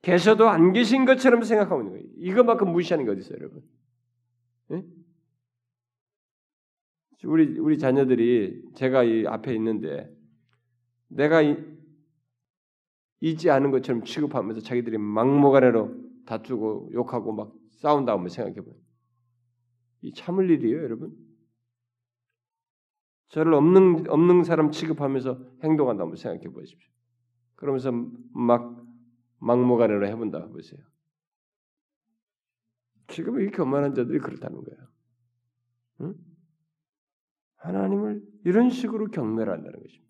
[0.00, 2.06] 계셔도 안 계신 것처럼 생각하고 있는 거예요.
[2.16, 3.62] 이것만큼 무시하는 게 어디 있어요, 여러분?
[4.68, 4.82] 네?
[7.24, 10.10] 우리 우리 자녀들이 제가 이 앞에 있는데
[11.08, 11.56] 내가 이,
[13.20, 18.74] 있지 않은 것처럼 취급하면서 자기들이 막무가내로 다투고 욕하고 막 싸운다 고 생각해 보요.
[20.02, 21.16] 이 참을 일이에요, 여러분.
[23.28, 26.90] 저를 없는 없는 사람 취급하면서 행동한다 고 생각해 보십시오.
[27.56, 27.92] 그러면서
[28.32, 28.84] 막
[29.40, 30.80] 막무가내로 해본다 보세요.
[33.08, 34.88] 지금 이 교만한 자들이 그렇다는 거예요.
[36.02, 36.14] 응?
[37.56, 40.08] 하나님을 이런 식으로 경멸 한다는 것입니다.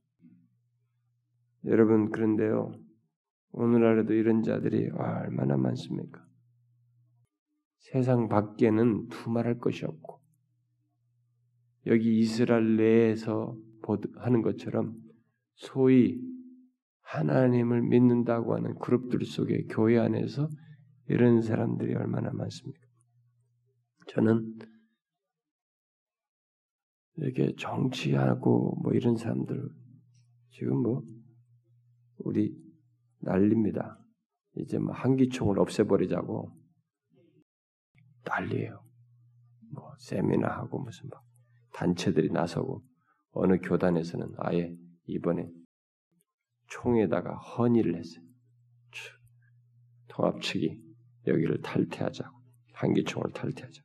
[1.64, 2.72] 여러분 그런데요.
[3.52, 6.28] 오늘날에도 이런 자들이 얼마나 많습니까?
[7.92, 10.20] 세상 밖에는 두말할 것이 없고
[11.87, 13.57] 여기 이스라엘 내에서
[14.16, 14.94] 하는 것처럼
[15.55, 16.20] 소위
[17.01, 20.51] 하나님을 믿는다고 하는 그룹들 속에 교회 안에서
[21.09, 22.87] 이런 사람들이 얼마나 많습니까?
[24.09, 24.59] 저는
[27.16, 29.68] 이렇게 정치하고 뭐 이런 사람들
[30.51, 31.03] 지금 뭐
[32.18, 32.55] 우리
[33.20, 33.98] 난립니다.
[34.57, 36.58] 이제 뭐 한기총을 없애버리자고
[38.29, 38.83] 난리예요.
[39.73, 41.23] 뭐 세미나 하고 무슨 막
[41.73, 42.83] 단체들이 나서고
[43.33, 44.75] 어느 교단에서는 아예
[45.07, 45.51] 이번에
[46.69, 48.25] 총에다가 헌의를 했어요.
[50.09, 50.81] 통합 측이
[51.27, 52.37] 여기를 탈퇴하자고
[52.73, 53.83] 한기총을 탈퇴하자.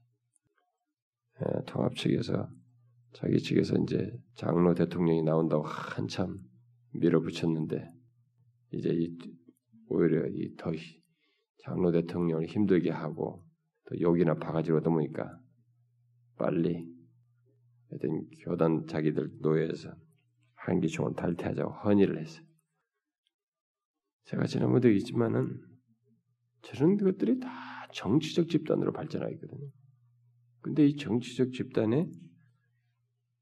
[1.41, 2.49] 예, 통합 측에서
[3.13, 6.39] 자기 측에서 이제 장로 대통령이 나온다고 한참
[6.93, 7.87] 밀어붙였는데
[8.71, 9.17] 이제 이,
[9.89, 10.71] 오히려 이 더
[11.63, 13.52] 장로 대통령을 힘들게 하고 또
[13.99, 15.39] 욕이나 바가지로 얻어보니까
[16.37, 16.87] 빨리
[17.89, 19.93] 하여튼 교단 자기들 노예에서
[20.55, 22.45] 한기총을 탈퇴하자고 헌의를 했어요.
[24.25, 25.59] 제가 지난번에도 있지만은
[26.61, 27.49] 저런 것들이 다
[27.91, 29.69] 정치적 집단으로 발전하거든요.
[30.61, 32.09] 근데 이 정치적 집단에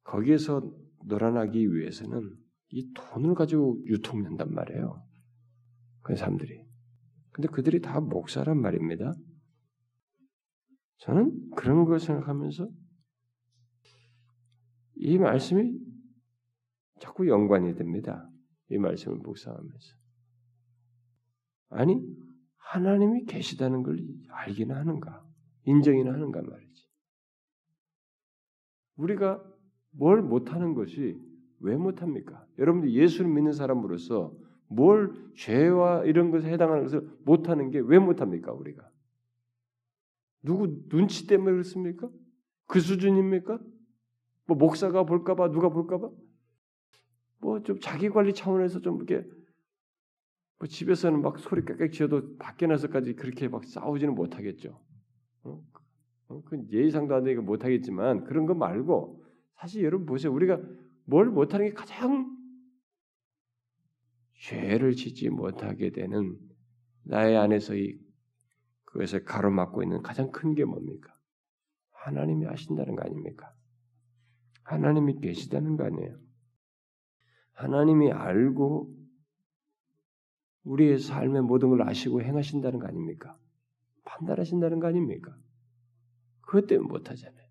[0.03, 0.61] 거기에서
[1.05, 2.35] 놀아나기 위해서는
[2.69, 5.05] 이 돈을 가지고 유통된단 말이에요.
[6.01, 6.65] 그 사람들이.
[7.31, 9.13] 근데 그들이 다 목사란 말입니다.
[11.01, 12.69] 저는 그런 걸 생각하면서
[14.95, 15.79] 이 말씀이
[16.99, 18.29] 자꾸 연관이 됩니다.
[18.69, 19.95] 이 말씀을 묵상하면서.
[21.69, 22.05] 아니,
[22.57, 23.97] 하나님이 계시다는 걸
[24.29, 25.25] 알기는 하는가?
[25.65, 26.87] 인정이나 하는가 말이지.
[28.97, 29.43] 우리가
[29.91, 31.19] 뭘 못하는 것이
[31.61, 32.45] 왜 못합니까?
[32.59, 34.37] 여러분들 예수를 믿는 사람으로서
[34.67, 38.53] 뭘 죄와 이런 것에 해당하는 것을 못하는 게 왜 못합니까?
[38.53, 38.87] 우리가
[40.43, 42.09] 누구 눈치 때문에 그렇습니까?
[42.67, 43.59] 그 수준입니까?
[44.45, 46.09] 뭐 목사가 볼까봐 누가 볼까봐
[47.39, 49.27] 뭐 좀 자기 관리 차원에서 좀 이렇게
[50.59, 54.79] 뭐 집에서는 막 소리 깍깍 지어도 밖에 나서까지 그렇게 막 싸우지는 못하겠죠.
[55.43, 55.63] 어?
[56.27, 56.43] 어?
[56.45, 59.23] 그 예의상도 안 되니까 못하겠지만 그런 거 말고
[59.55, 60.31] 사실 여러분 보세요.
[60.31, 60.61] 우리가
[61.05, 62.37] 뭘 못하는 게 가장
[64.35, 66.37] 죄를 짓지 못하게 되는
[67.03, 67.99] 나의 안에서 이
[68.91, 71.13] 그것을 가로막고 있는 가장 큰 게 뭡니까?
[71.91, 73.53] 하나님이 아신다는 거 아닙니까?
[74.63, 76.17] 하나님이 계시다는 거 아니에요.
[77.53, 78.93] 하나님이 알고
[80.63, 83.37] 우리의 삶의 모든 걸 아시고 행하신다는 거 아닙니까?
[84.05, 85.35] 판단하신다는 거 아닙니까?
[86.41, 87.47] 그것 때문에 못하잖아요.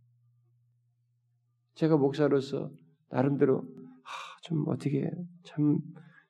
[1.75, 2.71] 제가 목사로서
[3.09, 3.63] 나름대로
[4.05, 5.11] 아, 좀 어떻게
[5.45, 5.79] 참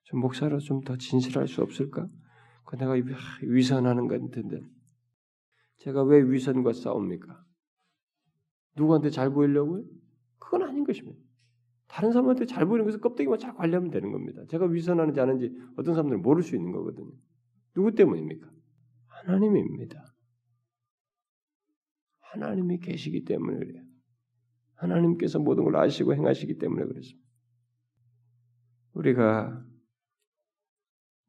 [0.04, 2.08] 좀 목사로 좀 더 진실할 수 없을까?
[2.64, 2.94] 그 내가
[3.42, 4.42] 위선하는 건데
[5.80, 7.44] 제가 왜 위선과 싸웁니까?
[8.76, 9.84] 누구한테 잘 보이려고요?
[10.38, 11.18] 그건 아닌 것입니다.
[11.86, 14.42] 다른 사람한테 잘 보이는 것을 껍데기만 잘 관리하면 되는 겁니다.
[14.48, 17.10] 제가 위선하는지 아는지 어떤 사람들은 모를 수 있는 거거든요.
[17.74, 18.48] 누구 때문입니까?
[19.06, 20.14] 하나님입니다.
[22.20, 23.82] 하나님이 계시기 때문에 그래요.
[24.74, 27.28] 하나님께서 모든 걸 아시고 행하시기 때문에 그렇습니다.
[28.92, 29.64] 우리가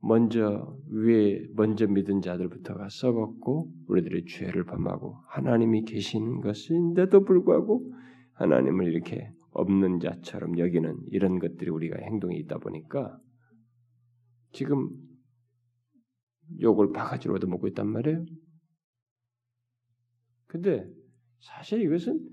[0.01, 7.93] 먼저 위에 먼저 믿은 자들부터가 썩었고 우리들의 죄를 범하고 하나님이 계신 것인데도 불구하고
[8.33, 13.19] 하나님을 이렇게 없는 자처럼 여기는 이런 것들이 우리가 행동이 있다 보니까
[14.53, 14.89] 지금
[16.59, 18.25] 욕을 바가지로 얻어먹고 있단 말이에요.
[20.47, 20.85] 근데
[21.39, 22.27] 사실 이것은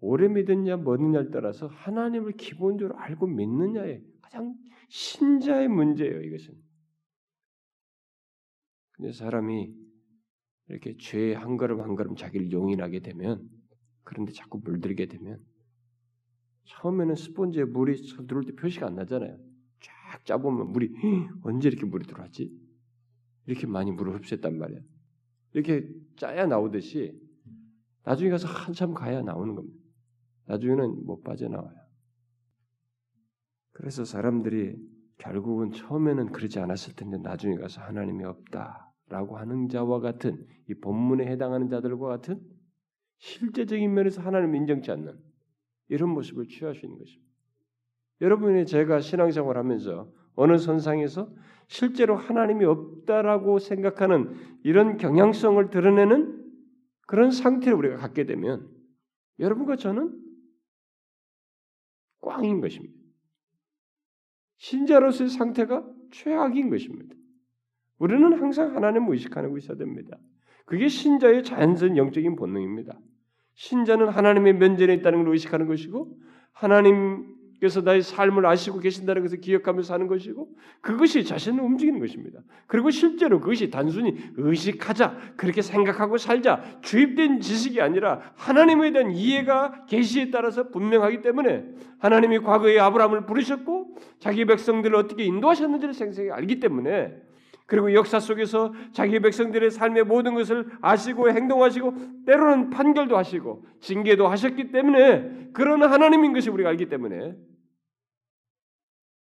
[0.00, 4.54] 오래 믿었냐 뭐느냐를 따라서 하나님을 기본적으로 알고 믿느냐의 가장
[4.88, 6.22] 신자의 문제예요.
[6.22, 6.65] 이것은.
[8.96, 9.74] 근데 사람이
[10.68, 13.48] 이렇게 죄의 한 걸음 한 걸음 자기를 용인하게 되면
[14.02, 15.44] 그런데 자꾸 물들게 되면
[16.64, 17.94] 처음에는 스펀지에 물이
[18.26, 19.38] 들어올 때 표시가 안 나잖아요.
[19.80, 20.92] 쫙 짜보면 물이
[21.42, 22.50] 언제 이렇게 물이 들어왔지?
[23.46, 24.80] 이렇게 많이 물을 흡수했단 말이야.
[25.52, 27.18] 이렇게 짜야 나오듯이
[28.04, 29.78] 나중에 가서 한참 가야 나오는 겁니다.
[30.46, 31.76] 나중에는 못 빠져나와요.
[33.72, 34.76] 그래서 사람들이
[35.18, 41.68] 결국은 처음에는 그러지 않았을 텐데 나중에 가서 하나님이 없다라고 하는 자와 같은 이 본문에 해당하는
[41.68, 42.40] 자들과 같은
[43.18, 45.18] 실제적인 면에서 하나님을 인정치 않는
[45.88, 47.26] 이런 모습을 취할 수 있는 것입니다.
[48.20, 51.30] 여러분이 제가 신앙생활 하면서 어느 선상에서
[51.68, 56.44] 실제로 하나님이 없다라고 생각하는 이런 경향성을 드러내는
[57.06, 58.68] 그런 상태를 우리가 갖게 되면
[59.38, 60.22] 여러분과 저는
[62.20, 63.05] 꽝인 것입니다.
[64.58, 67.14] 신자로서의 상태가 최악인 것입니다.
[67.98, 70.18] 우리는 항상 하나님을 의식하고 있어야 됩니다.
[70.64, 72.98] 그게 신자의 자연스러운 영적인 본능입니다.
[73.54, 76.18] 신자는 하나님의 면전에 있다는 걸 의식하는 것이고
[76.52, 80.48] 하나님 그래서 나의 삶을 아시고 계신다는 것을 기억하면서 사는 것이고
[80.80, 82.40] 그것이 자신을 움직이는 것입니다.
[82.66, 90.30] 그리고 실제로 그것이 단순히 의식하자 그렇게 생각하고 살자 주입된 지식이 아니라 하나님에 대한 이해가 계시에
[90.30, 91.64] 따라서 분명하기 때문에
[91.98, 97.25] 하나님이 과거에 아브라함을 부르셨고 자기 백성들을 어떻게 인도하셨는지를 생생히 알기 때문에
[97.66, 104.70] 그리고 역사 속에서 자기 백성들의 삶의 모든 것을 아시고 행동하시고 때로는 판결도 하시고 징계도 하셨기
[104.70, 107.36] 때문에 그런 하나님인 것이 우리가 알기 때문에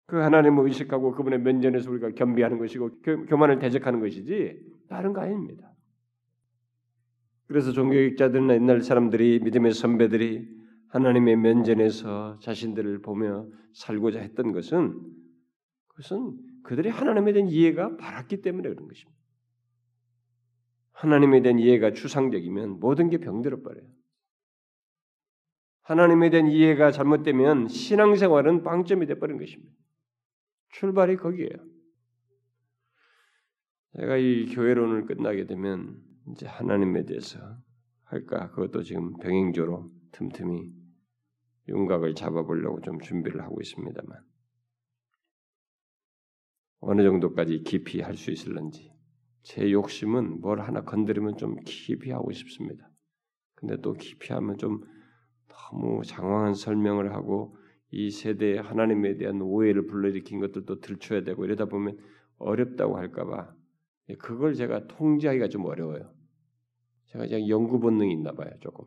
[0.08, 4.60] 그 하나님을 의식하고 그분의 면전에서 우리가 겸비하는 것이고 교만을 대적하는 것이지
[4.90, 5.72] 다른 거 아닙니다.
[7.48, 10.58] 그래서 종교학자들이나 옛날 사람들이 믿음의 선배들이
[10.90, 15.00] 하나님의 면전에서 자신들을 보며 살고자 했던 것은
[15.88, 16.38] 그것은
[16.68, 19.18] 그들이 하나님에 대한 이해가 바랐기 때문에 그런 것입니다.
[20.92, 23.88] 하나님에 대한 이해가 추상적이면 모든 게 병들어 버려요.
[25.84, 29.74] 하나님에 대한 이해가 잘못되면 신앙생활은 빵점이 돼 버린 것입니다.
[30.74, 31.56] 출발이 거기에요.
[33.96, 36.02] 제가 이 교회론을 끝나게 되면
[36.32, 37.40] 이제 하나님에 대해서
[38.04, 40.74] 할까 그것도 지금 병행조로 틈틈이
[41.70, 44.20] 윤곽을 잡아보려고 좀 준비를 하고 있습니다만
[46.80, 48.92] 어느 정도까지 깊이 할 수 있을런지
[49.44, 52.90] 제 욕심은 뭘 하나 건드리면 좀 깊이 하고 싶습니다.
[53.56, 54.82] 근데 또 깊이 하면 좀
[55.48, 57.58] 너무 장황한 설명을 하고
[57.92, 61.98] 이 세대에 하나님에 대한 오해를 불러일으킨 것들도 들춰야 되고 이러다 보면
[62.38, 63.56] 어렵다고 할까봐
[64.20, 66.14] 그걸 제가 통제하기가 좀 어려워요.
[67.08, 68.86] 제가 그냥 연구 본능이 있나 봐요, 조금.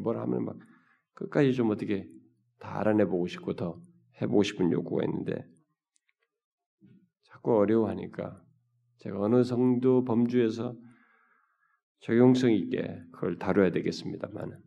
[0.00, 0.58] 뭘 하면 막
[1.14, 2.08] 끝까지 좀 어떻게
[2.58, 3.80] 다 알아내보고 싶고 더
[4.20, 5.44] 해보고 싶은 욕구가 있는데
[7.40, 8.40] 자꾸 어려워하니까
[8.98, 10.76] 제가 어느 정도 범주에서
[12.00, 14.62] 적용성 있게 그걸 다뤄야 되겠습니다만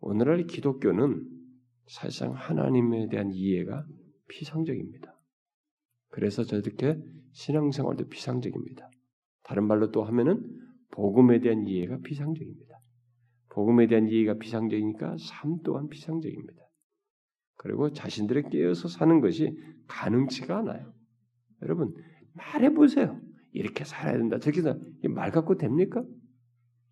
[0.00, 1.24] 오늘날 기독교는
[1.86, 3.86] 사실상 하나님에 대한 이해가
[4.28, 5.16] 피상적입니다.
[6.08, 7.00] 그래서 저렇게
[7.32, 8.90] 신앙생활도 피상적입니다.
[9.44, 10.42] 다른 말로 또 하면은
[10.90, 12.78] 복음에 대한 이해가 피상적입니다.
[13.50, 16.62] 복음에 대한 이해가 피상적이니까 삶 또한 피상적입니다.
[17.56, 19.56] 그리고 자신들의 깨어서 사는 것이
[19.92, 20.92] 가능치가 않아요.
[21.60, 21.94] 여러분
[22.32, 23.20] 말해 보세요.
[23.52, 24.38] 이렇게 살아야 된다.
[24.38, 26.02] 저렇게 말 갖고 됩니까?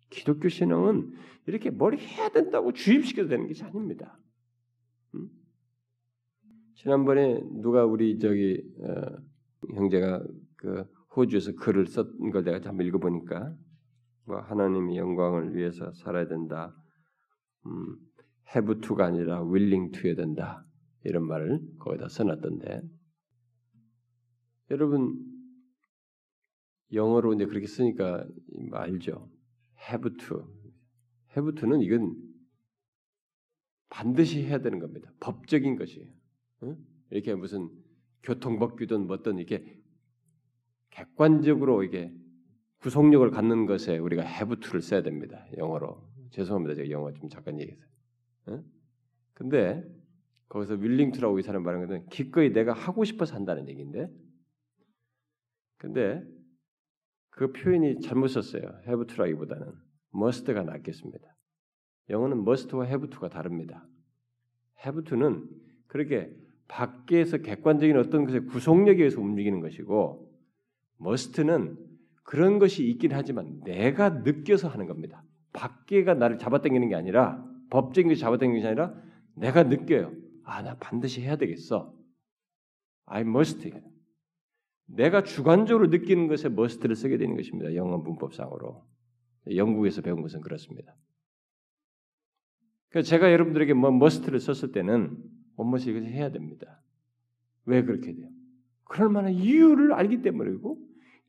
[0.09, 1.11] 기독교 신앙은
[1.47, 4.19] 이렇게 뭘 해야 된다고 주입시켜도 되는 것이 아닙니다.
[5.15, 5.29] 음?
[6.75, 10.23] 지난번에 누가 우리 저기 어, 형제가
[10.57, 10.85] 그
[11.15, 13.55] 호주에서 글을 쓴걸 내가 한번 읽어보니까
[14.25, 16.75] 뭐 하나님의 영광을 위해서 살아야 된다.
[17.65, 17.97] 음,
[18.55, 20.65] have to가 아니라 willing to여야 된다.
[21.03, 22.81] 이런 말을 거기다 써놨던데
[24.71, 25.31] 여러분
[26.93, 28.27] 영어로 이제 그렇게 쓰니까
[28.71, 29.29] 알죠.
[29.89, 30.47] have to.
[31.35, 32.15] have to는 이건
[33.89, 35.11] 반드시 해야 되는 겁니다.
[35.19, 36.07] 법적인 것이에요.
[36.63, 36.77] 응?
[37.09, 37.69] 이렇게 무슨
[38.23, 39.77] 교통법규든 뭐든 이게
[40.89, 42.13] 객관적으로 이게
[42.79, 45.45] 구속력을 갖는 것에 우리가 have to를 써야 됩니다.
[45.57, 46.09] 영어로.
[46.31, 46.75] 죄송합니다.
[46.75, 47.85] 제가 영어 좀 잠깐 얘기해서.
[48.49, 48.63] 응?
[49.33, 49.83] 근데
[50.51, 54.09] 거기서 윌링투라고 이 사람 말하는 것은 기꺼이 내가 하고 싶어서 한다는 얘기인데
[55.77, 56.21] 근데
[57.29, 58.61] 그 표현이 잘못 썼어요.
[58.85, 59.71] have to라기보다는
[60.13, 61.25] must가 낫겠습니다.
[62.09, 63.87] 영어는 must와 have to가 다릅니다.
[64.85, 65.47] have to는
[65.87, 66.29] 그렇게
[66.67, 70.29] 밖에서 객관적인 어떤 것의 구속력에 의해서 움직이는 것이고
[70.99, 71.77] must는
[72.23, 75.23] 그런 것이 있긴 하지만 내가 느껴서 하는 겁니다.
[75.53, 78.93] 밖에가 나를 잡아당기는 게 아니라 법적인 것이 잡아당기는 게 아니라
[79.35, 80.20] 내가 느껴요.
[80.51, 81.95] 아, 나 반드시 해야 되겠어.
[83.05, 83.71] I must.
[84.85, 87.73] 내가 주관적으로 느끼는 것에 must를 쓰게 되는 것입니다.
[87.73, 88.85] 영어 문법상으로.
[89.55, 90.93] 영국에서 배운 것은 그렇습니다.
[92.89, 95.17] 그래서 제가 여러분들에게 뭐 must를 썼을 때는
[95.55, 96.83] 원머시 이것을 해야 됩니다.
[97.63, 98.27] 왜 그렇게 돼요?
[98.83, 100.77] 그럴 만한 이유를 알기 때문이고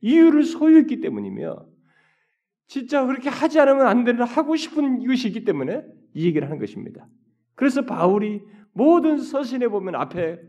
[0.01, 1.65] 이유를 소유했기 때문이며
[2.67, 5.81] 진짜 그렇게 하지 않으면 안 되는 하고 싶은 이것이 있기 때문에
[6.13, 7.07] 이 얘기를 하는 것입니다.
[7.55, 8.41] 그래서 바울이
[8.73, 10.39] 모든 서신에 보면 앞에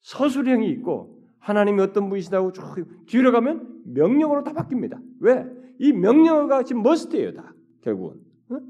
[0.00, 2.62] 서술형이 있고 하나님이 어떤 분이시다고 쭉
[3.06, 5.00] 뒤로 가면 명령어로 다 바뀝니다.
[5.20, 5.46] 왜?
[5.78, 8.18] 이 명령어가 지금 must예요, 다 결국은.
[8.50, 8.60] 어?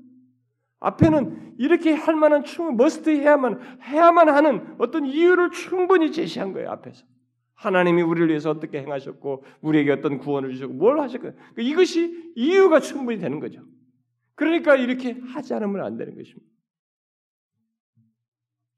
[0.80, 7.05] 앞에는 이렇게 할 만한 충분 must 해야만 해야만 하는 어떤 이유를 충분히 제시한 거예요 앞에서
[7.55, 13.38] 하나님이 우리를 위해서 어떻게 행하셨고 우리에게 어떤 구원을 주셨고 뭘 하셨고 이것이 이유가 충분히 되는
[13.40, 13.62] 거죠.
[14.34, 16.53] 그러니까 이렇게 하지 않으면 안 되는 것입니다.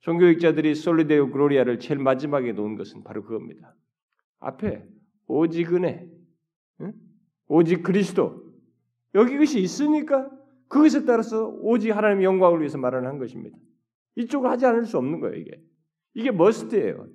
[0.07, 3.75] 종교개혁자들이 Soli Deo Gloria를 제일 마지막에 놓은 것은 바로 그겁니다.
[4.39, 4.87] 앞에
[5.27, 6.09] 오직 은혜,
[6.81, 6.93] 응?
[7.49, 8.41] 오직 그리스도
[9.17, 10.31] 여기 것이 있으니까
[10.69, 13.59] 그것에 따라서 오직 하나님의 영광을 위해서 말을 한 것입니다.
[14.15, 15.61] 이쪽을 하지 않을 수 없는 거예요, 이게.
[16.15, 17.09] 이게 must예요.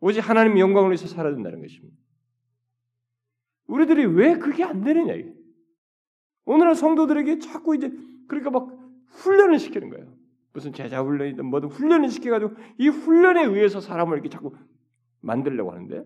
[0.00, 1.96] 오직 하나님의 영광을 위해서 살아야 된다는 것입니다.
[3.66, 5.32] 우리들이 왜 그게 안 되느냐, 이게.
[6.44, 7.90] 오늘날 성도들에게 자꾸 이제,
[8.28, 10.15] 그러니까 막 훈련을 시키는 거예요.
[10.56, 14.56] 무슨 제자 훈련이든 뭐든 훈련을 시켜가지고 이 훈련에 의해서 사람을 이렇게 자꾸
[15.20, 16.02] 만들려고 하는데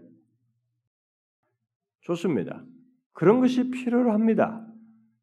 [2.00, 2.64] 좋습니다.
[3.12, 4.66] 그런 것이 필요로 합니다.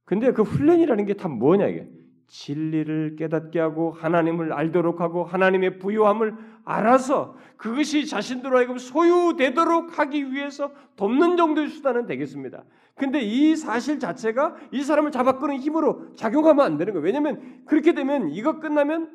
[0.05, 1.91] 근데 그 훈련이라는 게 다 뭐냐 이게
[2.28, 10.71] 진리를 깨닫게 하고 하나님을 알도록 하고 하나님의 부요함을 알아서 그것이 자신들로 하여금 소유되도록 하기 위해서
[10.97, 12.65] 돕는 정도의 수단은 되겠습니다.
[12.95, 17.05] 근데 이 사실 자체가 이 사람을 잡아끄는 힘으로 작용하면 안 되는 거예요.
[17.05, 19.09] 왜냐하면 그렇게 되면 이거 끝나면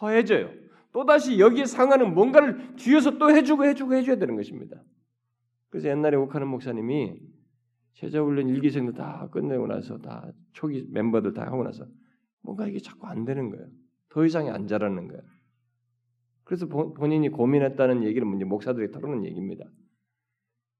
[0.00, 0.50] 허해져요.
[0.92, 4.82] 또다시 여기에 상하는 뭔가를 뒤에서 또 해주고 해주고 해줘야 되는 것입니다.
[5.70, 7.18] 그래서 옛날에 옥하는 목사님이
[7.94, 11.86] 제자훈련 일기생들 다 끝내고 나서 다 초기 멤버들 다 하고 나서
[12.46, 13.66] 뭔가 이게 자꾸 안 되는 거예요.
[14.08, 15.22] 더 이상이 안 자라는 거예요.
[16.44, 19.64] 그래서 본인이 고민했다는 얘기를 이제 목사들이 털어놓은 얘기입니다.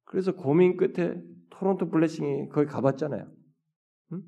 [0.05, 3.29] 그래서 고민 끝에 토론토 블레싱이 거기 가봤잖아요.
[4.13, 4.23] 응?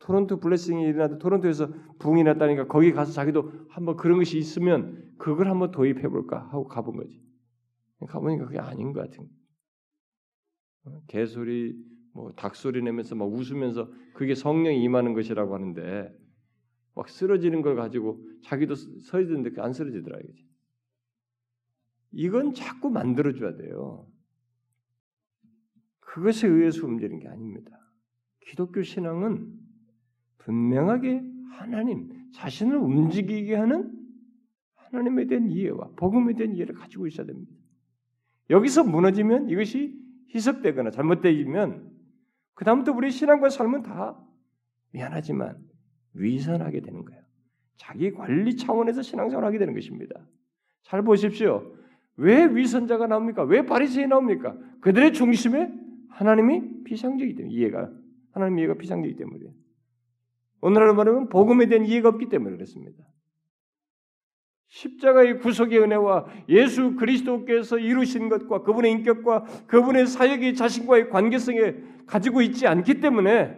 [0.00, 5.70] 토론토 블레싱이 일어나도 토론토에서 붕이 났다니까 거기 가서 자기도 한번 그런 것이 있으면 그걸 한번
[5.70, 7.22] 도입해 볼까 하고 가본 거지.
[8.06, 9.26] 가보니까 그게 아닌 것 같은.
[11.06, 11.74] 개소리,
[12.12, 16.21] 뭐 닭소리 내면서 막 웃으면서 그게 성령이 임하는 것이라고 하는데
[16.94, 20.46] 막 쓰러지는 걸 가지고 자기도 서 있는데 안 쓰러지더라 이거지.
[22.12, 24.06] 이건 자꾸 만들어줘야 돼요.
[26.00, 27.78] 그것에 의해서 움직이는 게 아닙니다.
[28.40, 29.50] 기독교 신앙은
[30.38, 31.22] 분명하게
[31.52, 33.98] 하나님 자신을 움직이게 하는
[34.74, 37.52] 하나님에 대한 이해와 복음에 대한 이해를 가지고 있어야 됩니다.
[38.50, 39.98] 여기서 무너지면 이것이
[40.34, 41.90] 희석되거나 잘못되면
[42.54, 44.22] 그 다음부터 우리 신앙과 삶은 다
[44.90, 45.71] 미안하지만
[46.14, 47.22] 위선하게 되는 거예요.
[47.76, 50.14] 자기 관리 차원에서 신앙생활을 하게 되는 것입니다.
[50.82, 51.74] 잘 보십시오.
[52.16, 53.42] 왜 위선자가 나옵니까?
[53.44, 54.56] 왜 바리새인이 나옵니까?
[54.80, 55.72] 그들의 중심에
[56.10, 57.90] 하나님이 비상적이기 때문에 이해가
[58.32, 59.46] 하나님 이해가 비상적이기 때문에
[60.60, 63.04] 오늘날 말하면 복음에 대한 이해가 없기 때문에 그렇습니다.
[64.68, 71.74] 십자가의 구속의 은혜와 예수 그리스도께서 이루신 것과 그분의 인격과 그분의 사역이 자신과의 관계성에
[72.06, 73.56] 가지고 있지 않기 때문에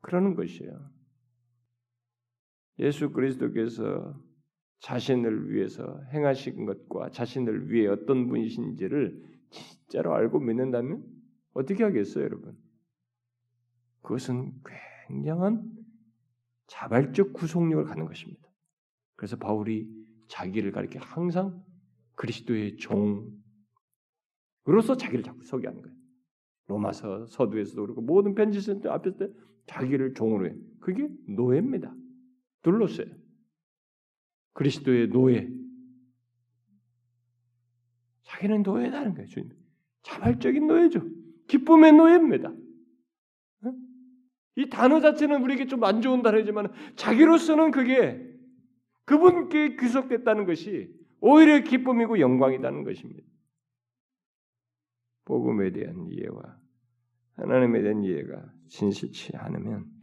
[0.00, 0.93] 그러는 것이에요.
[2.78, 4.18] 예수 그리스도께서
[4.80, 11.04] 자신을 위해서 행하신 것과 자신을 위해 어떤 분이신지를 진짜로 알고 믿는다면
[11.54, 12.58] 어떻게 하겠어요, 여러분?
[14.02, 14.52] 그것은
[15.08, 15.70] 굉장한
[16.66, 18.42] 자발적 구속력을 갖는 것입니다.
[19.16, 19.88] 그래서 바울이
[20.28, 21.64] 자기를 가리켜 항상
[22.16, 23.36] 그리스도의 종으로서
[24.98, 25.96] 자기를 자꾸 소개하는 거예요.
[26.66, 29.28] 로마서 서두에서도 그렇고 모든 편지서 앞에서
[29.66, 30.56] 자기를 종으로 해.
[30.80, 31.94] 그게 노예입니다.
[32.64, 33.06] 둘러어요
[34.54, 35.48] 그리스도의 노예.
[38.22, 39.28] 자기는 노예다는 거예요.
[39.28, 39.50] 주님.
[40.02, 41.00] 자발적인 노예죠.
[41.46, 42.52] 기쁨의 노예입니다.
[44.56, 48.24] 이 단어 자체는 우리에게 좀 안 좋은 단어지만 자기로서는 그게
[49.04, 53.26] 그분께 귀속됐다는 것이 오히려 기쁨이고 영광이라는 것입니다.
[55.24, 56.58] 복음에 대한 이해와
[57.36, 59.93] 하나님에 대한 이해가 진실치 않으면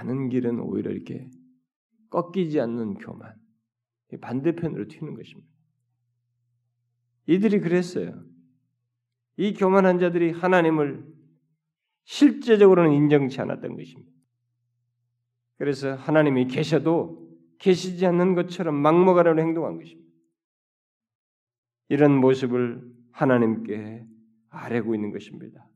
[0.00, 1.28] 가는 길은 오히려 이렇게
[2.08, 3.34] 꺾이지 않는 교만,
[4.18, 5.50] 반대편으로 튀는 것입니다.
[7.26, 8.24] 이들이 그랬어요.
[9.36, 11.06] 이 교만한 자들이 하나님을
[12.04, 14.10] 실제적으로는 인정치 않았던 것입니다.
[15.58, 20.10] 그래서 하나님이 계셔도 계시지 않는 것처럼 막먹으려는 행동한 것입니다.
[21.90, 22.82] 이런 모습을
[23.12, 24.06] 하나님께
[24.48, 25.69] 아뢰고 있는 것입니다.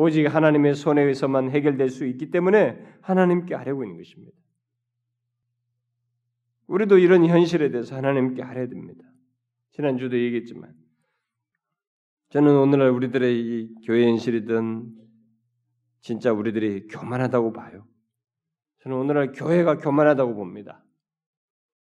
[0.00, 4.36] 오직 하나님의 손에 의해서만 해결될 수 있기 때문에 하나님께 아뢰고 있는 것입니다.
[6.66, 9.04] 우리도 이런 현실에 대해서 하나님께 아뢰야 됩니다.
[9.72, 10.72] 지난주도 얘기했지만
[12.30, 14.96] 저는 오늘날 우리들의 이 교회 현실이든
[16.00, 17.86] 진짜 우리들이 교만하다고 봐요.
[18.82, 20.82] 저는 오늘날 교회가 교만하다고 봅니다.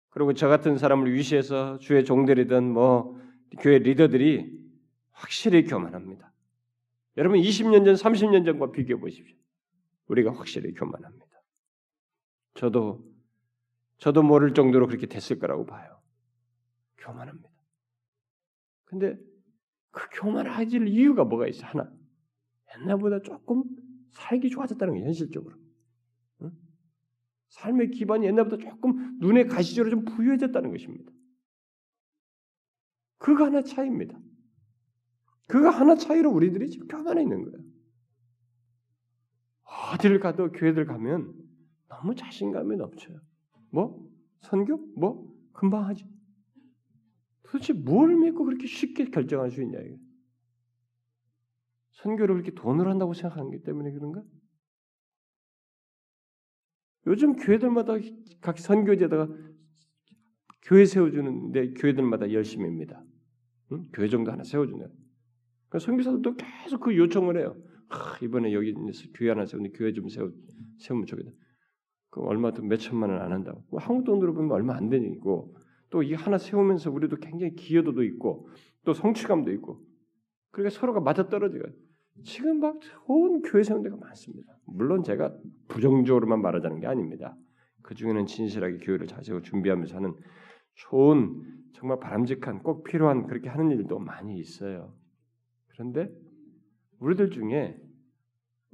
[0.10, 3.18] 그리고 저 같은 사람을 위시해서 주의 종들이든 뭐
[3.60, 4.60] 교회 리더들이
[5.12, 6.29] 확실히 교만합니다.
[7.18, 9.38] 여러분 20년 전, 30년 전과 비교해 보십시오.
[10.08, 11.26] 우리가 확실히 교만합니다.
[12.56, 13.08] 저도
[13.98, 16.02] 저도 모를 정도로 그렇게 됐을 거라고 봐요.
[16.98, 17.50] 교만합니다.
[18.86, 19.18] 근데
[19.92, 21.66] 그 교만하질 이유가 뭐가 있어?
[21.66, 21.92] 하나.
[22.78, 23.64] 옛날보다 조금
[24.12, 25.58] 살기 좋아졌다는 게 현실적으로.
[27.50, 31.12] 삶의 기반이 옛날보다 조금 눈에 가시적으로 좀 부유해졌다는 것입니다.
[33.18, 34.18] 그거 하나 차이입니다.
[35.50, 37.58] 그거 하나 차이로 우리들이 지금 교만해 있는 거예요.
[39.94, 41.34] 어디를 가도 교회들 가면
[41.88, 43.20] 너무 자신감이 넘쳐요.
[43.72, 44.08] 뭐
[44.42, 44.78] 선교?
[44.96, 46.08] 뭐 금방 하지.
[47.42, 49.98] 도대체 뭘 믿고 그렇게 쉽게 결정할 수 있냐 이게.
[51.94, 54.24] 선교를 그렇게 돈으로 한다고 생각하는 게 때문에 그런가?
[57.08, 57.94] 요즘 교회들마다
[58.40, 59.28] 각 선교제다가
[60.62, 63.04] 교회 세워주는 데 교회들마다 열심히입니다.
[63.72, 63.90] 응?
[63.94, 64.86] 교회 정도 하나 세워주냐.
[65.70, 67.56] 그러니까 선교사들도 계속 그 요청을 해요.
[67.90, 68.74] 아, 이번에 여기
[69.16, 70.32] 교회 하나 세우는데 교회 좀 세우,
[70.80, 71.32] 세우면 좋겠다.
[72.12, 73.64] 그 얼마 더 몇천만 원 안 한다고.
[73.70, 75.56] 뭐 한국 돈으로 보면 얼마 안 되니고
[75.92, 78.50] 또 이 하나 세우면서 우리도 굉장히 기여도도 있고
[78.86, 79.82] 또 성취감도 있고
[80.52, 81.64] 그러니까 서로가 맞아 떨어져요.
[82.24, 84.56] 지금 막 좋은 교회 세운 데가 많습니다.
[84.66, 85.34] 물론 제가
[85.68, 87.36] 부정적으로만 말하자는 게 아닙니다.
[87.82, 90.14] 그 중에는 진실하게 교회를 잘 세워 준비하면서 하는
[90.76, 91.42] 좋은
[91.74, 94.94] 정말 바람직한 꼭 필요한 그렇게 하는 일도 많이 있어요.
[95.80, 96.12] 그런데
[97.00, 97.78] 우리들 중에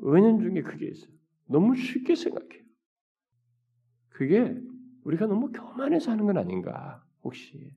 [0.04, 1.12] 은연 중에 그게 있어요.
[1.48, 2.64] 너무 쉽게 생각해요.
[4.10, 4.58] 그게
[5.04, 7.04] 우리가 너무 교만해서 하는 건 아닌가?
[7.24, 7.76] 혹시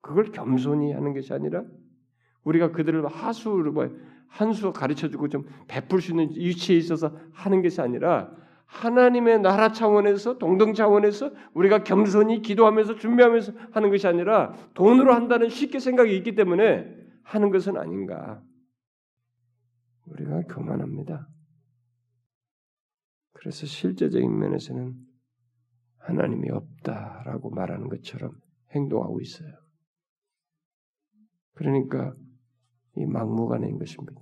[0.00, 1.64] 그걸 겸손히 하는 것이 아니라
[2.44, 3.90] 우리가 그들을 하수를 뭐
[4.28, 8.34] 한수 가르쳐주고 좀 베풀 수 있는 위치에 있어서 하는 것이 아니라
[8.64, 15.78] 하나님의 나라 차원에서 동등 차원에서 우리가 겸손히 기도하면서 준비하면서 하는 것이 아니라 돈으로 한다는 쉽게
[15.78, 18.42] 생각이 있기 때문에 하는 것은 아닌가.
[20.06, 21.28] 우리가 교만합니다.
[23.32, 24.94] 그래서 실제적인 면에서는
[25.98, 28.32] 하나님이 없다라고 말하는 것처럼
[28.70, 29.52] 행동하고 있어요.
[31.54, 32.14] 그러니까
[32.96, 34.20] 이 막무가내인 것입니다.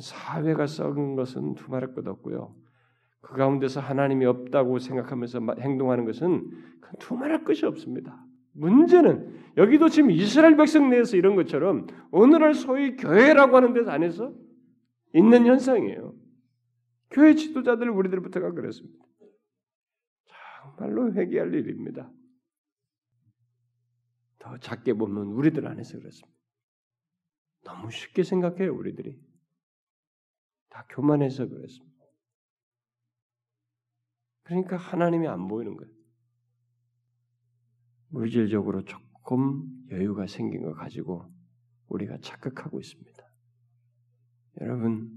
[0.00, 2.56] 사회가 썩은 것은 두말할 것 없고요.
[3.20, 6.50] 그 가운데서 하나님이 없다고 생각하면서 행동하는 것은
[6.98, 8.24] 두말할 것이 없습니다.
[8.52, 14.34] 문제는 여기도 지금 이스라엘 백성 내에서 이런 것처럼 오늘날 소위 교회라고 하는 데서 안에서
[15.14, 16.14] 있는 현상이에요.
[17.10, 19.04] 교회 지도자들 우리들부터가 그랬습니다.
[20.62, 22.10] 정말로 회개할 일입니다.
[24.38, 26.36] 더 작게 보면 우리들 안에서 그렇습니다.
[27.64, 29.20] 너무 쉽게 생각해요, 우리들이.
[30.68, 31.92] 다 교만해서 그렇습니다.
[34.42, 36.01] 그러니까 하나님이 안 보이는 거예요.
[38.12, 41.30] 물질적으로 조금 여유가 생긴 거 가지고
[41.88, 43.22] 우리가 착각하고 있습니다.
[44.60, 45.10] 여러분,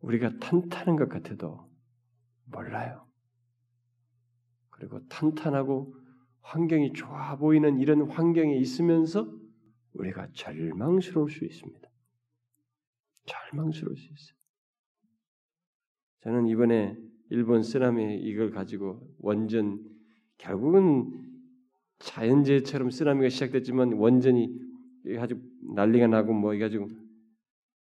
[0.00, 1.70] 우리가 탄탄한 것 같아도
[2.44, 3.06] 몰라요.
[4.70, 5.94] 그리고 탄탄하고
[6.42, 9.30] 환경이 좋아 보이는 이런 환경에 있으면서
[9.94, 11.88] 우리가 절망스러울 수 있습니다.
[13.26, 14.38] 절망스러울 수 있어요.
[16.22, 16.96] 저는 이번에
[17.30, 19.99] 일본 쓰나미 이걸 가지고 원전
[20.40, 21.10] 결국은
[21.98, 24.58] 자연재해처럼 쓰나미가 시작됐지만 원전이
[25.18, 25.38] 아주
[25.74, 26.88] 난리가 나고 뭐 해가지고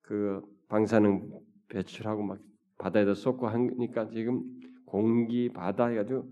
[0.02, 2.40] 그 방사능 배출하고 막
[2.78, 4.44] 바다에다 쏟고 하니까 지금
[4.84, 6.30] 공기 바다 해가지고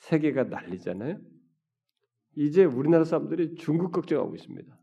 [0.00, 1.18] 세계가 난리잖아요.
[2.36, 4.78] 이제 우리나라 사람들이 중국 걱정하고 있습니다.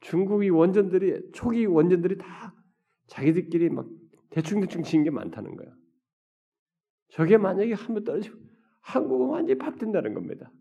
[0.00, 2.54] 중국이 원전들이 초기 원전들이 다
[3.06, 3.88] 자기들끼리 막
[4.30, 5.72] 대충대충 지은 게 많다는 거야.
[7.08, 8.43] 저게 만약에 한번 떨어지고
[8.84, 10.52] 한국은 완전히 밥된다는 겁니다.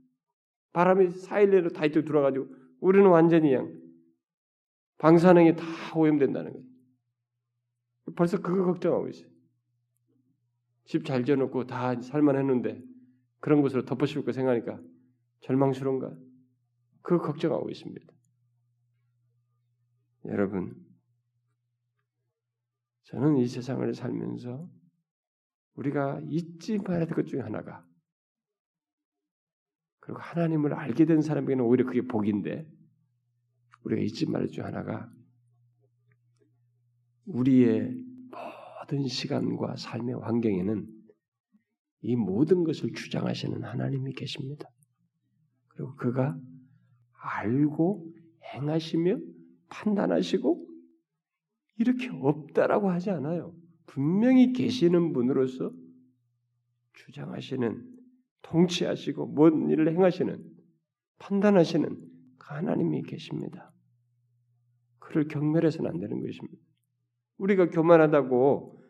[0.72, 2.48] 바람이 4일 내로 다 이쪽 들어가지고
[2.80, 3.80] 우리는 완전히 그냥
[4.98, 5.64] 방사능이 다
[5.96, 6.66] 오염된다는 거예요.
[8.16, 9.30] 벌써 그거 걱정하고 있어요.
[10.86, 12.82] 집 잘 지어놓고 다 살만 했는데
[13.40, 14.82] 그런 곳으로 덮어씌울 거 생각하니까
[15.42, 16.16] 절망스러운가?
[17.02, 18.06] 그거 걱정하고 있습니다.
[20.26, 20.76] 여러분,
[23.04, 24.70] 저는 이 세상을 살면서
[25.76, 27.86] 우리가 잊지 말아야 될 것 중에 하나가
[30.04, 32.68] 그리고 하나님을 알게 된 사람에게는 오히려 그게 복인데
[33.86, 35.10] 우리가 잊지 말아야 하나가
[37.26, 37.96] 우리의
[38.30, 40.86] 모든 시간과 삶의 환경에는
[42.02, 44.68] 이 모든 것을 주장하시는 하나님이 계십니다.
[45.70, 46.38] 그리고 그가
[47.14, 48.06] 알고
[48.56, 49.18] 행하시며
[49.70, 50.68] 판단하시고
[51.78, 53.56] 이렇게 없다라고 하지 않아요.
[53.86, 55.72] 분명히 계시는 분으로서
[56.92, 57.93] 주장하시는
[58.44, 60.44] 통치하시고 뭔 일을 행하시는
[61.20, 61.90] 판단하시는
[62.38, 63.74] 그 하나님이 계십니다.
[65.00, 66.58] 그를 경멸해서는 안 되는 것입니다.
[67.38, 68.82] 우리가 교만하다고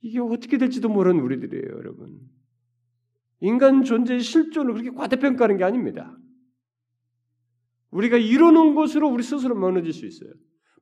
[0.00, 2.20] 이게 어떻게 될지도 모르는 우리들이에요, 여러분.
[3.40, 6.16] 인간 존재의 실존을 그렇게 과대평가하는 게 아닙니다.
[7.90, 10.32] 우리가 이루는 것으로 우리 스스로 무너질 수 있어요.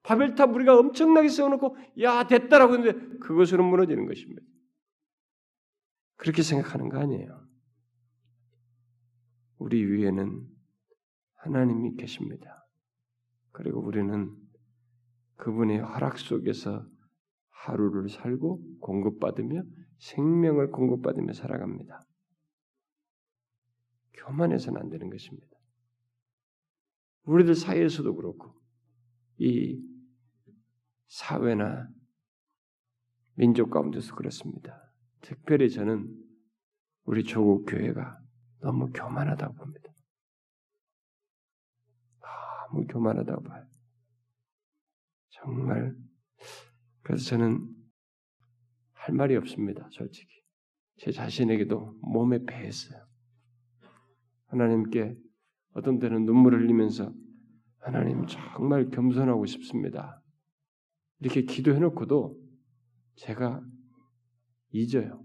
[0.03, 4.43] 바벨탑 우리가 엄청나게 세워놓고 야 됐다라고 했는데 그것으로 무너지는 것입니다.
[6.17, 7.47] 그렇게 생각하는 거 아니에요.
[9.59, 10.47] 우리 위에는
[11.35, 12.67] 하나님이 계십니다.
[13.53, 14.35] 그리고 우리는
[15.37, 16.87] 그분의 허락 속에서
[17.51, 19.63] 하루를 살고 공급받으며
[19.99, 22.01] 생명을 공급받으며 살아갑니다.
[24.15, 25.57] 교만해서는 안 되는 것입니다.
[27.25, 28.55] 우리들 사이에서도 그렇고
[29.39, 29.81] 이
[31.09, 31.89] 사회나
[33.35, 34.86] 민족 가운데서 그렇습니다.
[35.27, 36.09] 특별히 저는
[37.03, 38.21] 우리 조국 교회가
[38.61, 39.93] 너무 교만하다고 봅니다.
[42.71, 43.67] 너무 교만하다고 봐요.
[45.31, 45.97] 정말
[47.03, 47.69] 그래서 저는
[48.93, 49.89] 할 말이 없습니다.
[49.91, 50.29] 솔직히
[50.99, 53.05] 제 자신에게도 몸에 배했어요.
[54.47, 55.17] 하나님께
[55.73, 57.13] 어떤 때는 눈물을 흘리면서
[57.79, 60.23] 하나님 정말 겸손하고 싶습니다.
[61.19, 62.41] 이렇게 기도해놓고도
[63.17, 63.65] 제가
[64.81, 65.25] 잊어요.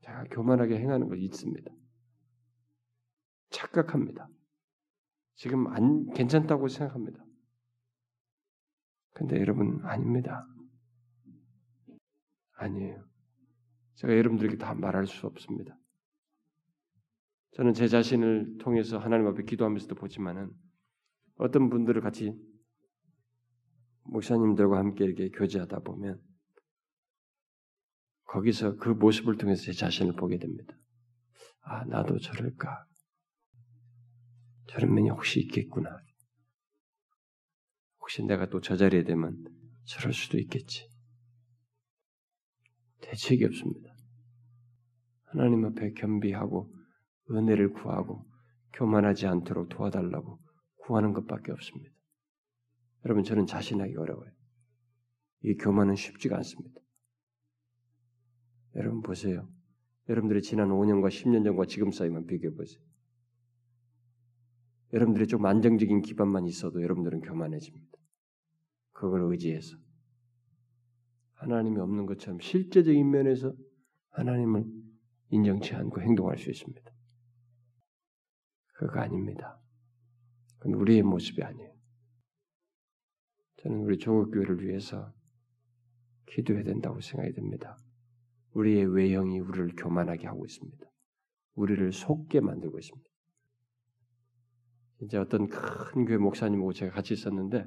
[0.00, 1.72] 제가 교만하게 행하는 걸 잊습니다.
[3.50, 4.28] 착각합니다.
[5.34, 7.24] 지금 안 괜찮다고 생각합니다.
[9.12, 10.46] 근데 여러분 아닙니다.
[12.52, 13.04] 아니에요.
[13.94, 15.78] 제가 여러분들에게 다 말할 수 없습니다.
[17.52, 20.52] 저는 제 자신을 통해서 하나님 앞에 기도하면서도 보지만은
[21.36, 22.32] 어떤 분들을 같이
[24.04, 26.20] 목사님들과 함께 이렇게 교제하다 보면
[28.36, 30.74] 거기서 그 모습을 통해서 제 자신을 보게 됩니다.
[31.62, 32.84] 아, 나도 저럴까?
[34.68, 35.88] 저런 면이 혹시 있겠구나.
[37.98, 39.42] 혹시 내가 또 저 자리에 되면
[39.84, 40.86] 저럴 수도 있겠지.
[43.00, 43.90] 대책이 없습니다.
[45.24, 46.70] 하나님 앞에 겸비하고
[47.30, 48.26] 은혜를 구하고
[48.74, 50.38] 교만하지 않도록 도와달라고
[50.84, 51.94] 구하는 것밖에 없습니다.
[53.06, 54.30] 여러분 저는 자신하기 어려워요.
[55.42, 56.85] 이 교만은 쉽지가 않습니다.
[58.76, 59.48] 여러분 보세요.
[60.08, 62.80] 여러분들이 지난 5년과 10년 전과 지금 사이만 비교해 보세요.
[64.92, 67.98] 여러분들이 좀 안정적인 기반만 있어도 여러분들은 교만해집니다.
[68.92, 69.76] 그걸 의지해서
[71.34, 73.54] 하나님이 없는 것처럼 실제적인 면에서
[74.10, 74.64] 하나님을
[75.30, 76.92] 인정치 않고 행동할 수 있습니다.
[78.74, 79.60] 그거 아닙니다.
[80.58, 81.74] 그건 우리의 모습이 아니에요.
[83.56, 85.12] 저는 우리 조국교회를 위해서
[86.26, 87.76] 기도해야 된다고 생각이 듭니다.
[88.56, 90.86] 우리의 외형이 우리를 교만하게 하고 있습니다.
[91.54, 93.10] 우리를 속게 만들고 있습니다.
[95.02, 97.66] 이제 어떤 큰 교회 목사님하고 제가 같이 있었는데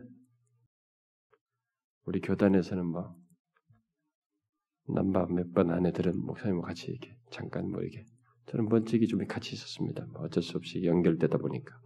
[2.06, 3.16] 우리 교단에서는 뭐
[4.88, 8.04] 남바 몇 번 안에 들은 목사님과 같이 이렇게 잠깐 뭐 이렇게
[8.48, 10.08] 저는 번쩍이 좀 같이 있었습니다.
[10.08, 11.80] 뭐 어쩔 수 없이 연결되다 보니까.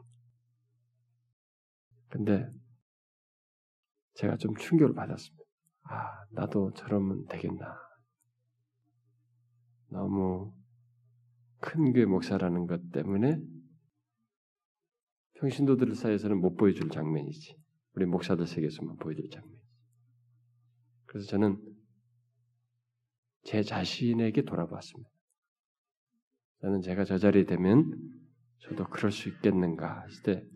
[2.07, 2.49] 근데
[4.13, 5.43] 제가 좀 충격을 받았습니다.
[5.89, 7.82] 아, 나도 저러면 되겠나.
[9.93, 10.51] 너무
[11.59, 13.39] 큰 교회 목사라는 것 때문에
[15.35, 17.55] 평신도들 사이에서는 못 보여줄 장면이지.
[17.93, 19.55] 우리 목사들 세계에서만 보여줄 장면.
[21.05, 21.61] 그래서 저는
[23.43, 25.11] 제 자신에게 돌아봤습니다.
[26.61, 27.93] 저는 제가 저 자리에 되면
[28.59, 30.47] 저도 그럴 수 있겠는가 했을 때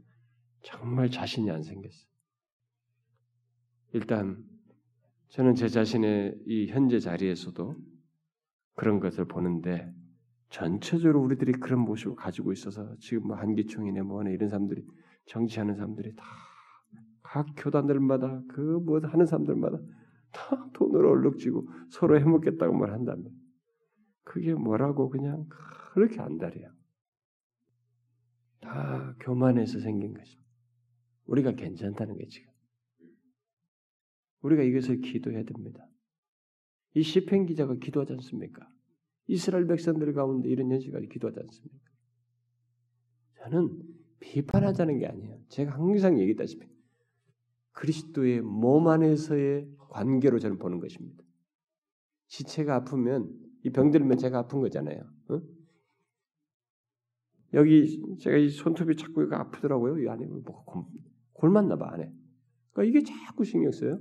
[0.63, 2.07] 정말 자신이 안 생겼어요.
[3.93, 4.43] 일단
[5.29, 7.96] 저는 제 자신의 이 현재 자리에서도
[8.77, 9.93] 그런 것을 보는데
[10.49, 14.85] 전체적으로 우리들이 그런 모습을 가지고 있어서 지금 뭐 한기총이네 뭐네 이런 사람들이
[15.27, 16.23] 정치하는 사람들이 다
[17.29, 19.77] 각 교단들마다 그 뭐 하는 사람들마다
[20.31, 23.29] 다 돈으로 얼룩지고 서로 해먹겠다고 말 한다면
[24.23, 25.45] 그게 뭐라고 그냥
[25.93, 26.69] 그렇게 안달이야.
[28.61, 30.49] 다 교만해서 생긴 것입니다.
[31.25, 32.51] 우리가 괜찮다는 게 지금.
[34.41, 35.85] 우리가 이것을 기도해야 됩니다.
[36.97, 38.67] 이 시편 기자가 기도하지 않습니까?
[39.27, 41.91] 이스라엘 백성들 가운데 이런 현실까지 기도하지 않습니까?
[43.37, 43.83] 저는
[44.19, 45.39] 비판하자는 게 아니에요.
[45.49, 46.67] 제가 항상 얘기했다시피
[47.73, 51.23] 그리스도의 몸 안에서의 관계로 저는 보는 것입니다.
[52.29, 53.31] 지체가 아프면
[53.63, 54.99] 이 병들면 제가 아픈 거잖아요.
[55.29, 55.41] 어?
[57.53, 59.99] 여기 제가 이 손톱이 자꾸 아프더라고요.
[59.99, 60.41] 이 안에 뭐
[61.33, 62.11] 골맞나 봐 안에.
[62.71, 63.99] 그러니까 이게 자꾸 신경 써요.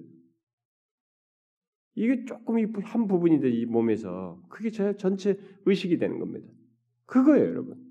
[1.97, 6.47] 이게 조금 한 부분인데 이 몸에서 그게 제 전체 의식이 되는 겁니다.
[7.07, 7.83] 그거예요, 여러분.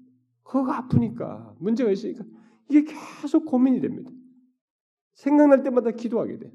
[0.44, 2.24] 그거가 아프니까 문제가 있으니까
[2.70, 4.12] 이게 계속 고민이 됩니다.
[5.16, 6.52] 생각날 때마다 기도하게 돼.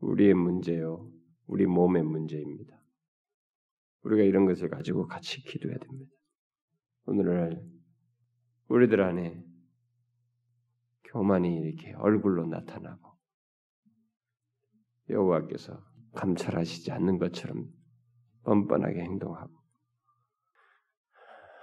[0.00, 1.12] 우리의 문제요.
[1.46, 2.80] 우리 몸의 문제입니다.
[4.04, 6.10] 우리가 이런 것을 가지고 같이 기도해야 됩니다.
[7.04, 7.62] 오늘날
[8.68, 9.44] 우리들 안에
[11.04, 13.17] 교만이 이렇게 얼굴로 나타나고
[15.10, 15.82] 여호와께서
[16.14, 17.66] 감찰하시지 않는 것처럼
[18.44, 19.52] 뻔뻔하게 행동하고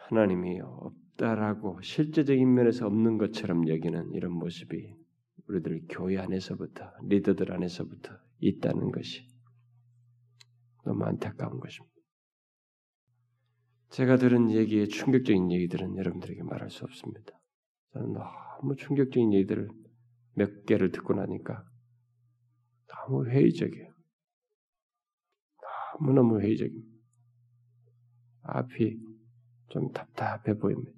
[0.09, 4.95] 하나님이 없다라고 실제적인 면에서 없는 것처럼 여기는 이런 모습이
[5.47, 9.27] 우리들 교회 안에서부터 리더들 안에서부터 있다는 것이
[10.83, 11.95] 너무 안타까운 것입니다.
[13.89, 17.39] 제가 들은 얘기의 충격적인 얘기들은 여러분들에게 말할 수 없습니다.
[17.93, 19.69] 저는 너무 충격적인 얘기들을
[20.33, 21.63] 몇 개를 듣고 나니까
[22.87, 23.93] 너무 회의적이에요.
[25.99, 26.95] 너무너무 회의적입니다.
[28.43, 28.99] 앞이
[29.69, 30.91] 좀 답답해 보입니다.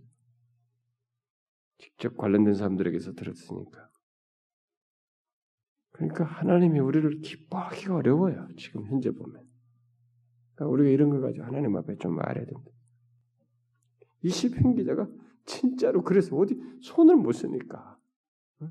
[1.78, 3.90] 직접 관련된 사람들에게서 들었으니까.
[5.92, 8.48] 그러니까 하나님이 우리를 기뻐하기가 어려워요.
[8.58, 9.48] 지금 현재 보면.
[10.54, 12.72] 그러니까 우리가 이런 걸 가지고 하나님 앞에 좀 말해야 된다.
[14.24, 15.08] 이 시편 기자가
[15.46, 17.98] 진짜로 그래서 어디 손을 못 쓰니까
[18.62, 18.70] 응?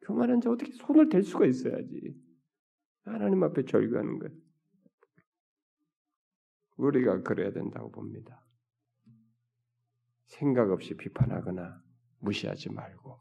[0.00, 2.14] 교만한 자 어떻게 손을 댈 수가 있어야지
[3.04, 4.34] 하나님 앞에 절규하는 거예요.
[6.76, 8.44] 우리가 그래야 된다고 봅니다.
[10.26, 11.82] 생각 없이 비판하거나
[12.20, 13.20] 무시하지 말고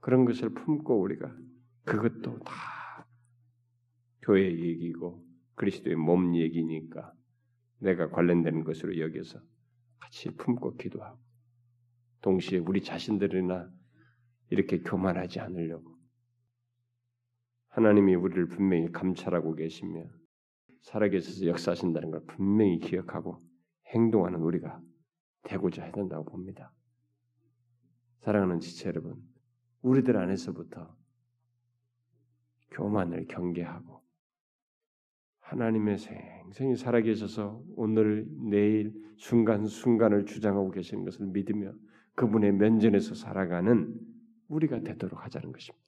[0.00, 1.36] 그런 것을 품고 우리가
[1.84, 3.06] 그것도 다
[4.22, 5.24] 교회 얘기고
[5.54, 7.12] 그리스도의 몸 얘기니까
[7.78, 9.40] 내가 관련되는 것으로 여겨서
[9.98, 11.20] 같이 품고 기도하고
[12.22, 13.70] 동시에 우리 자신들이나
[14.50, 15.91] 이렇게 교만하지 않으려고
[17.72, 20.04] 하나님이 우리를 분명히 감찰하고 계시며
[20.82, 23.42] 살아계셔서 역사하신다는 걸 분명히 기억하고
[23.86, 24.80] 행동하는 우리가
[25.44, 26.72] 되고자 해야 된다고 봅니다.
[28.20, 29.16] 사랑하는 지체 여러분,
[29.80, 30.94] 우리들 안에서부터
[32.72, 34.02] 교만을 경계하고
[35.40, 41.72] 하나님의 생생히 살아계셔서 오늘 내일 순간순간을 주장하고 계시는 것을 믿으며
[42.16, 43.98] 그분의 면전에서 살아가는
[44.48, 45.81] 우리가 되도록 하자는 것입니다.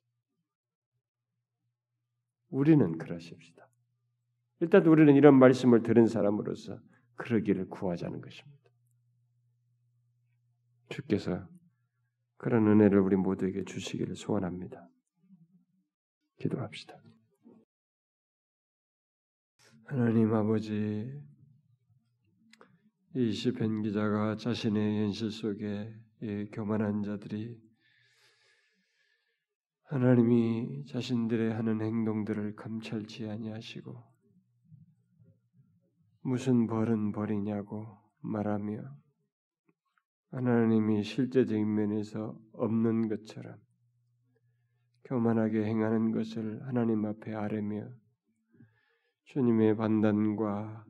[2.54, 3.68] 우리는 그러십시다.
[4.60, 6.80] 일단 우리는 이런 말씀을 들은 사람으로서
[7.16, 8.70] 그러기를 구하자는 것입니다.
[10.88, 11.48] 주께서
[12.36, 14.88] 그런 은혜를 우리 모두에게 주시기를 소원합니다.
[16.38, 16.94] 기도합시다.
[19.86, 21.20] 하나님 아버지,
[23.16, 25.92] 이 시편 기자가 자신의 현실 속에
[26.22, 27.60] 이 교만한 자들이
[29.84, 34.02] 하나님이 자신들의 하는 행동들을 감찰치 아니하시고
[36.22, 38.82] 무슨 벌은 벌이냐고 말하며
[40.30, 43.58] 하나님이 실제적인 면에서 없는 것처럼
[45.04, 47.86] 교만하게 행하는 것을 하나님 앞에 아뢰며
[49.24, 50.86] 주님의 반단과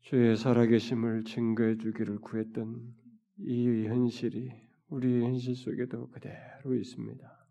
[0.00, 2.94] 주의 살아계심을 증거해 주기를 구했던
[3.40, 7.46] 이 현실이 우리 현실 속에도 그대로 있습니다.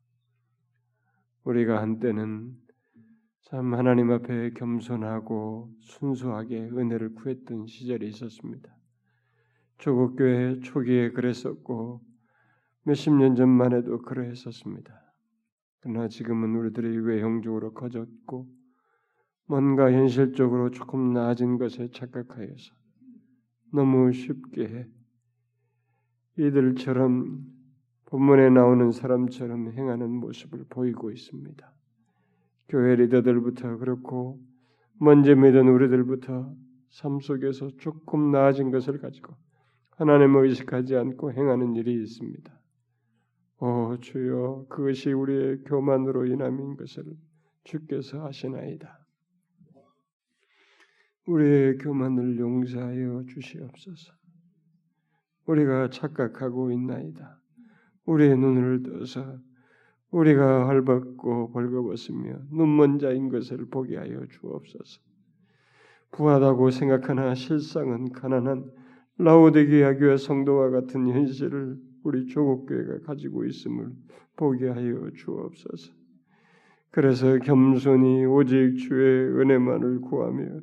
[1.44, 2.56] 우리가 한때는
[3.42, 8.74] 참 하나님 앞에 겸손하고 순수하게 은혜를 구했던 시절이 있었습니다.
[9.78, 12.02] 조국 교회 초기에 그랬었고
[12.84, 15.14] 몇십 년 전만 해도 그러했었습니다.
[15.82, 18.48] 그러나 지금은 우리들이 외형적으로 커졌고
[19.46, 22.74] 뭔가 현실적으로 조금 나아진 것에 착각하여서
[23.74, 24.88] 너무 쉽게
[26.38, 27.46] 이들처럼
[28.06, 31.74] 본문에 나오는 사람처럼 행하는 모습을 보이고 있습니다.
[32.70, 34.40] 교회 리더들부터 그렇고
[35.00, 36.56] 먼저 믿은 우리들부터
[36.90, 39.34] 삶 속에서 조금 나아진 것을 가지고
[39.92, 42.60] 하나님을 의식하지 않고 행하는 일이 있습니다.
[43.60, 47.04] 오 주여 그것이 우리의 교만으로 인함인 것을
[47.64, 49.00] 주께서 아시나이다.
[51.26, 54.23] 우리의 교만을 용서하여 주시옵소서.
[55.46, 57.40] 우리가 착각하고 있나이다.
[58.06, 59.40] 우리의 눈을 떠서
[60.12, 65.02] 우리가 헐벗고 벌거벗으며 눈먼 자인 것을 보게 하여 주옵소서.
[66.12, 68.70] 부하다고 생각하나 실상은 가난한
[69.18, 73.92] 라오데기아 교회 성도와 같은 현실을 우리 조국 교회가 가지고 있음을
[74.36, 75.94] 보게 하여 주옵소서.
[76.92, 80.62] 그래서 겸손히 오직 주의 은혜만을 구하며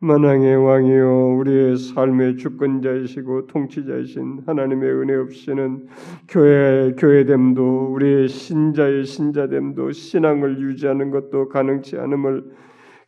[0.00, 5.86] 만왕의 왕이요 우리의 삶의 주권자이시고 통치자이신 하나님의 은혜 없이는
[6.28, 12.44] 교회 교회됨도 우리의 신자의 신자됨도 신앙을 유지하는 것도 가능치 않음을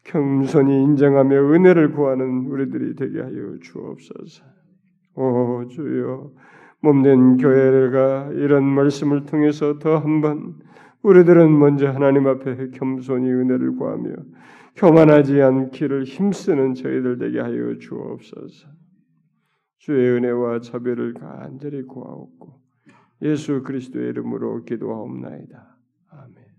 [0.04, 4.44] 겸손히 인정하며 은혜를 구하는 우리들이 되게 하여 주옵소서.
[5.16, 6.30] 오 주여
[6.80, 10.54] 몸된 교회가 이런 말씀을 통해서 더 한번
[11.02, 14.10] 우리들은 먼저 하나님 앞에 겸손히 은혜를 구하며
[14.76, 18.68] 교만하지 않기를 힘쓰는 저희들 되게 하여 주옵소서.
[19.78, 22.60] 주의 은혜와 자비를 간절히 구하옵고
[23.22, 25.75] 예수 그리스도의 이름으로 기도하옵나이다.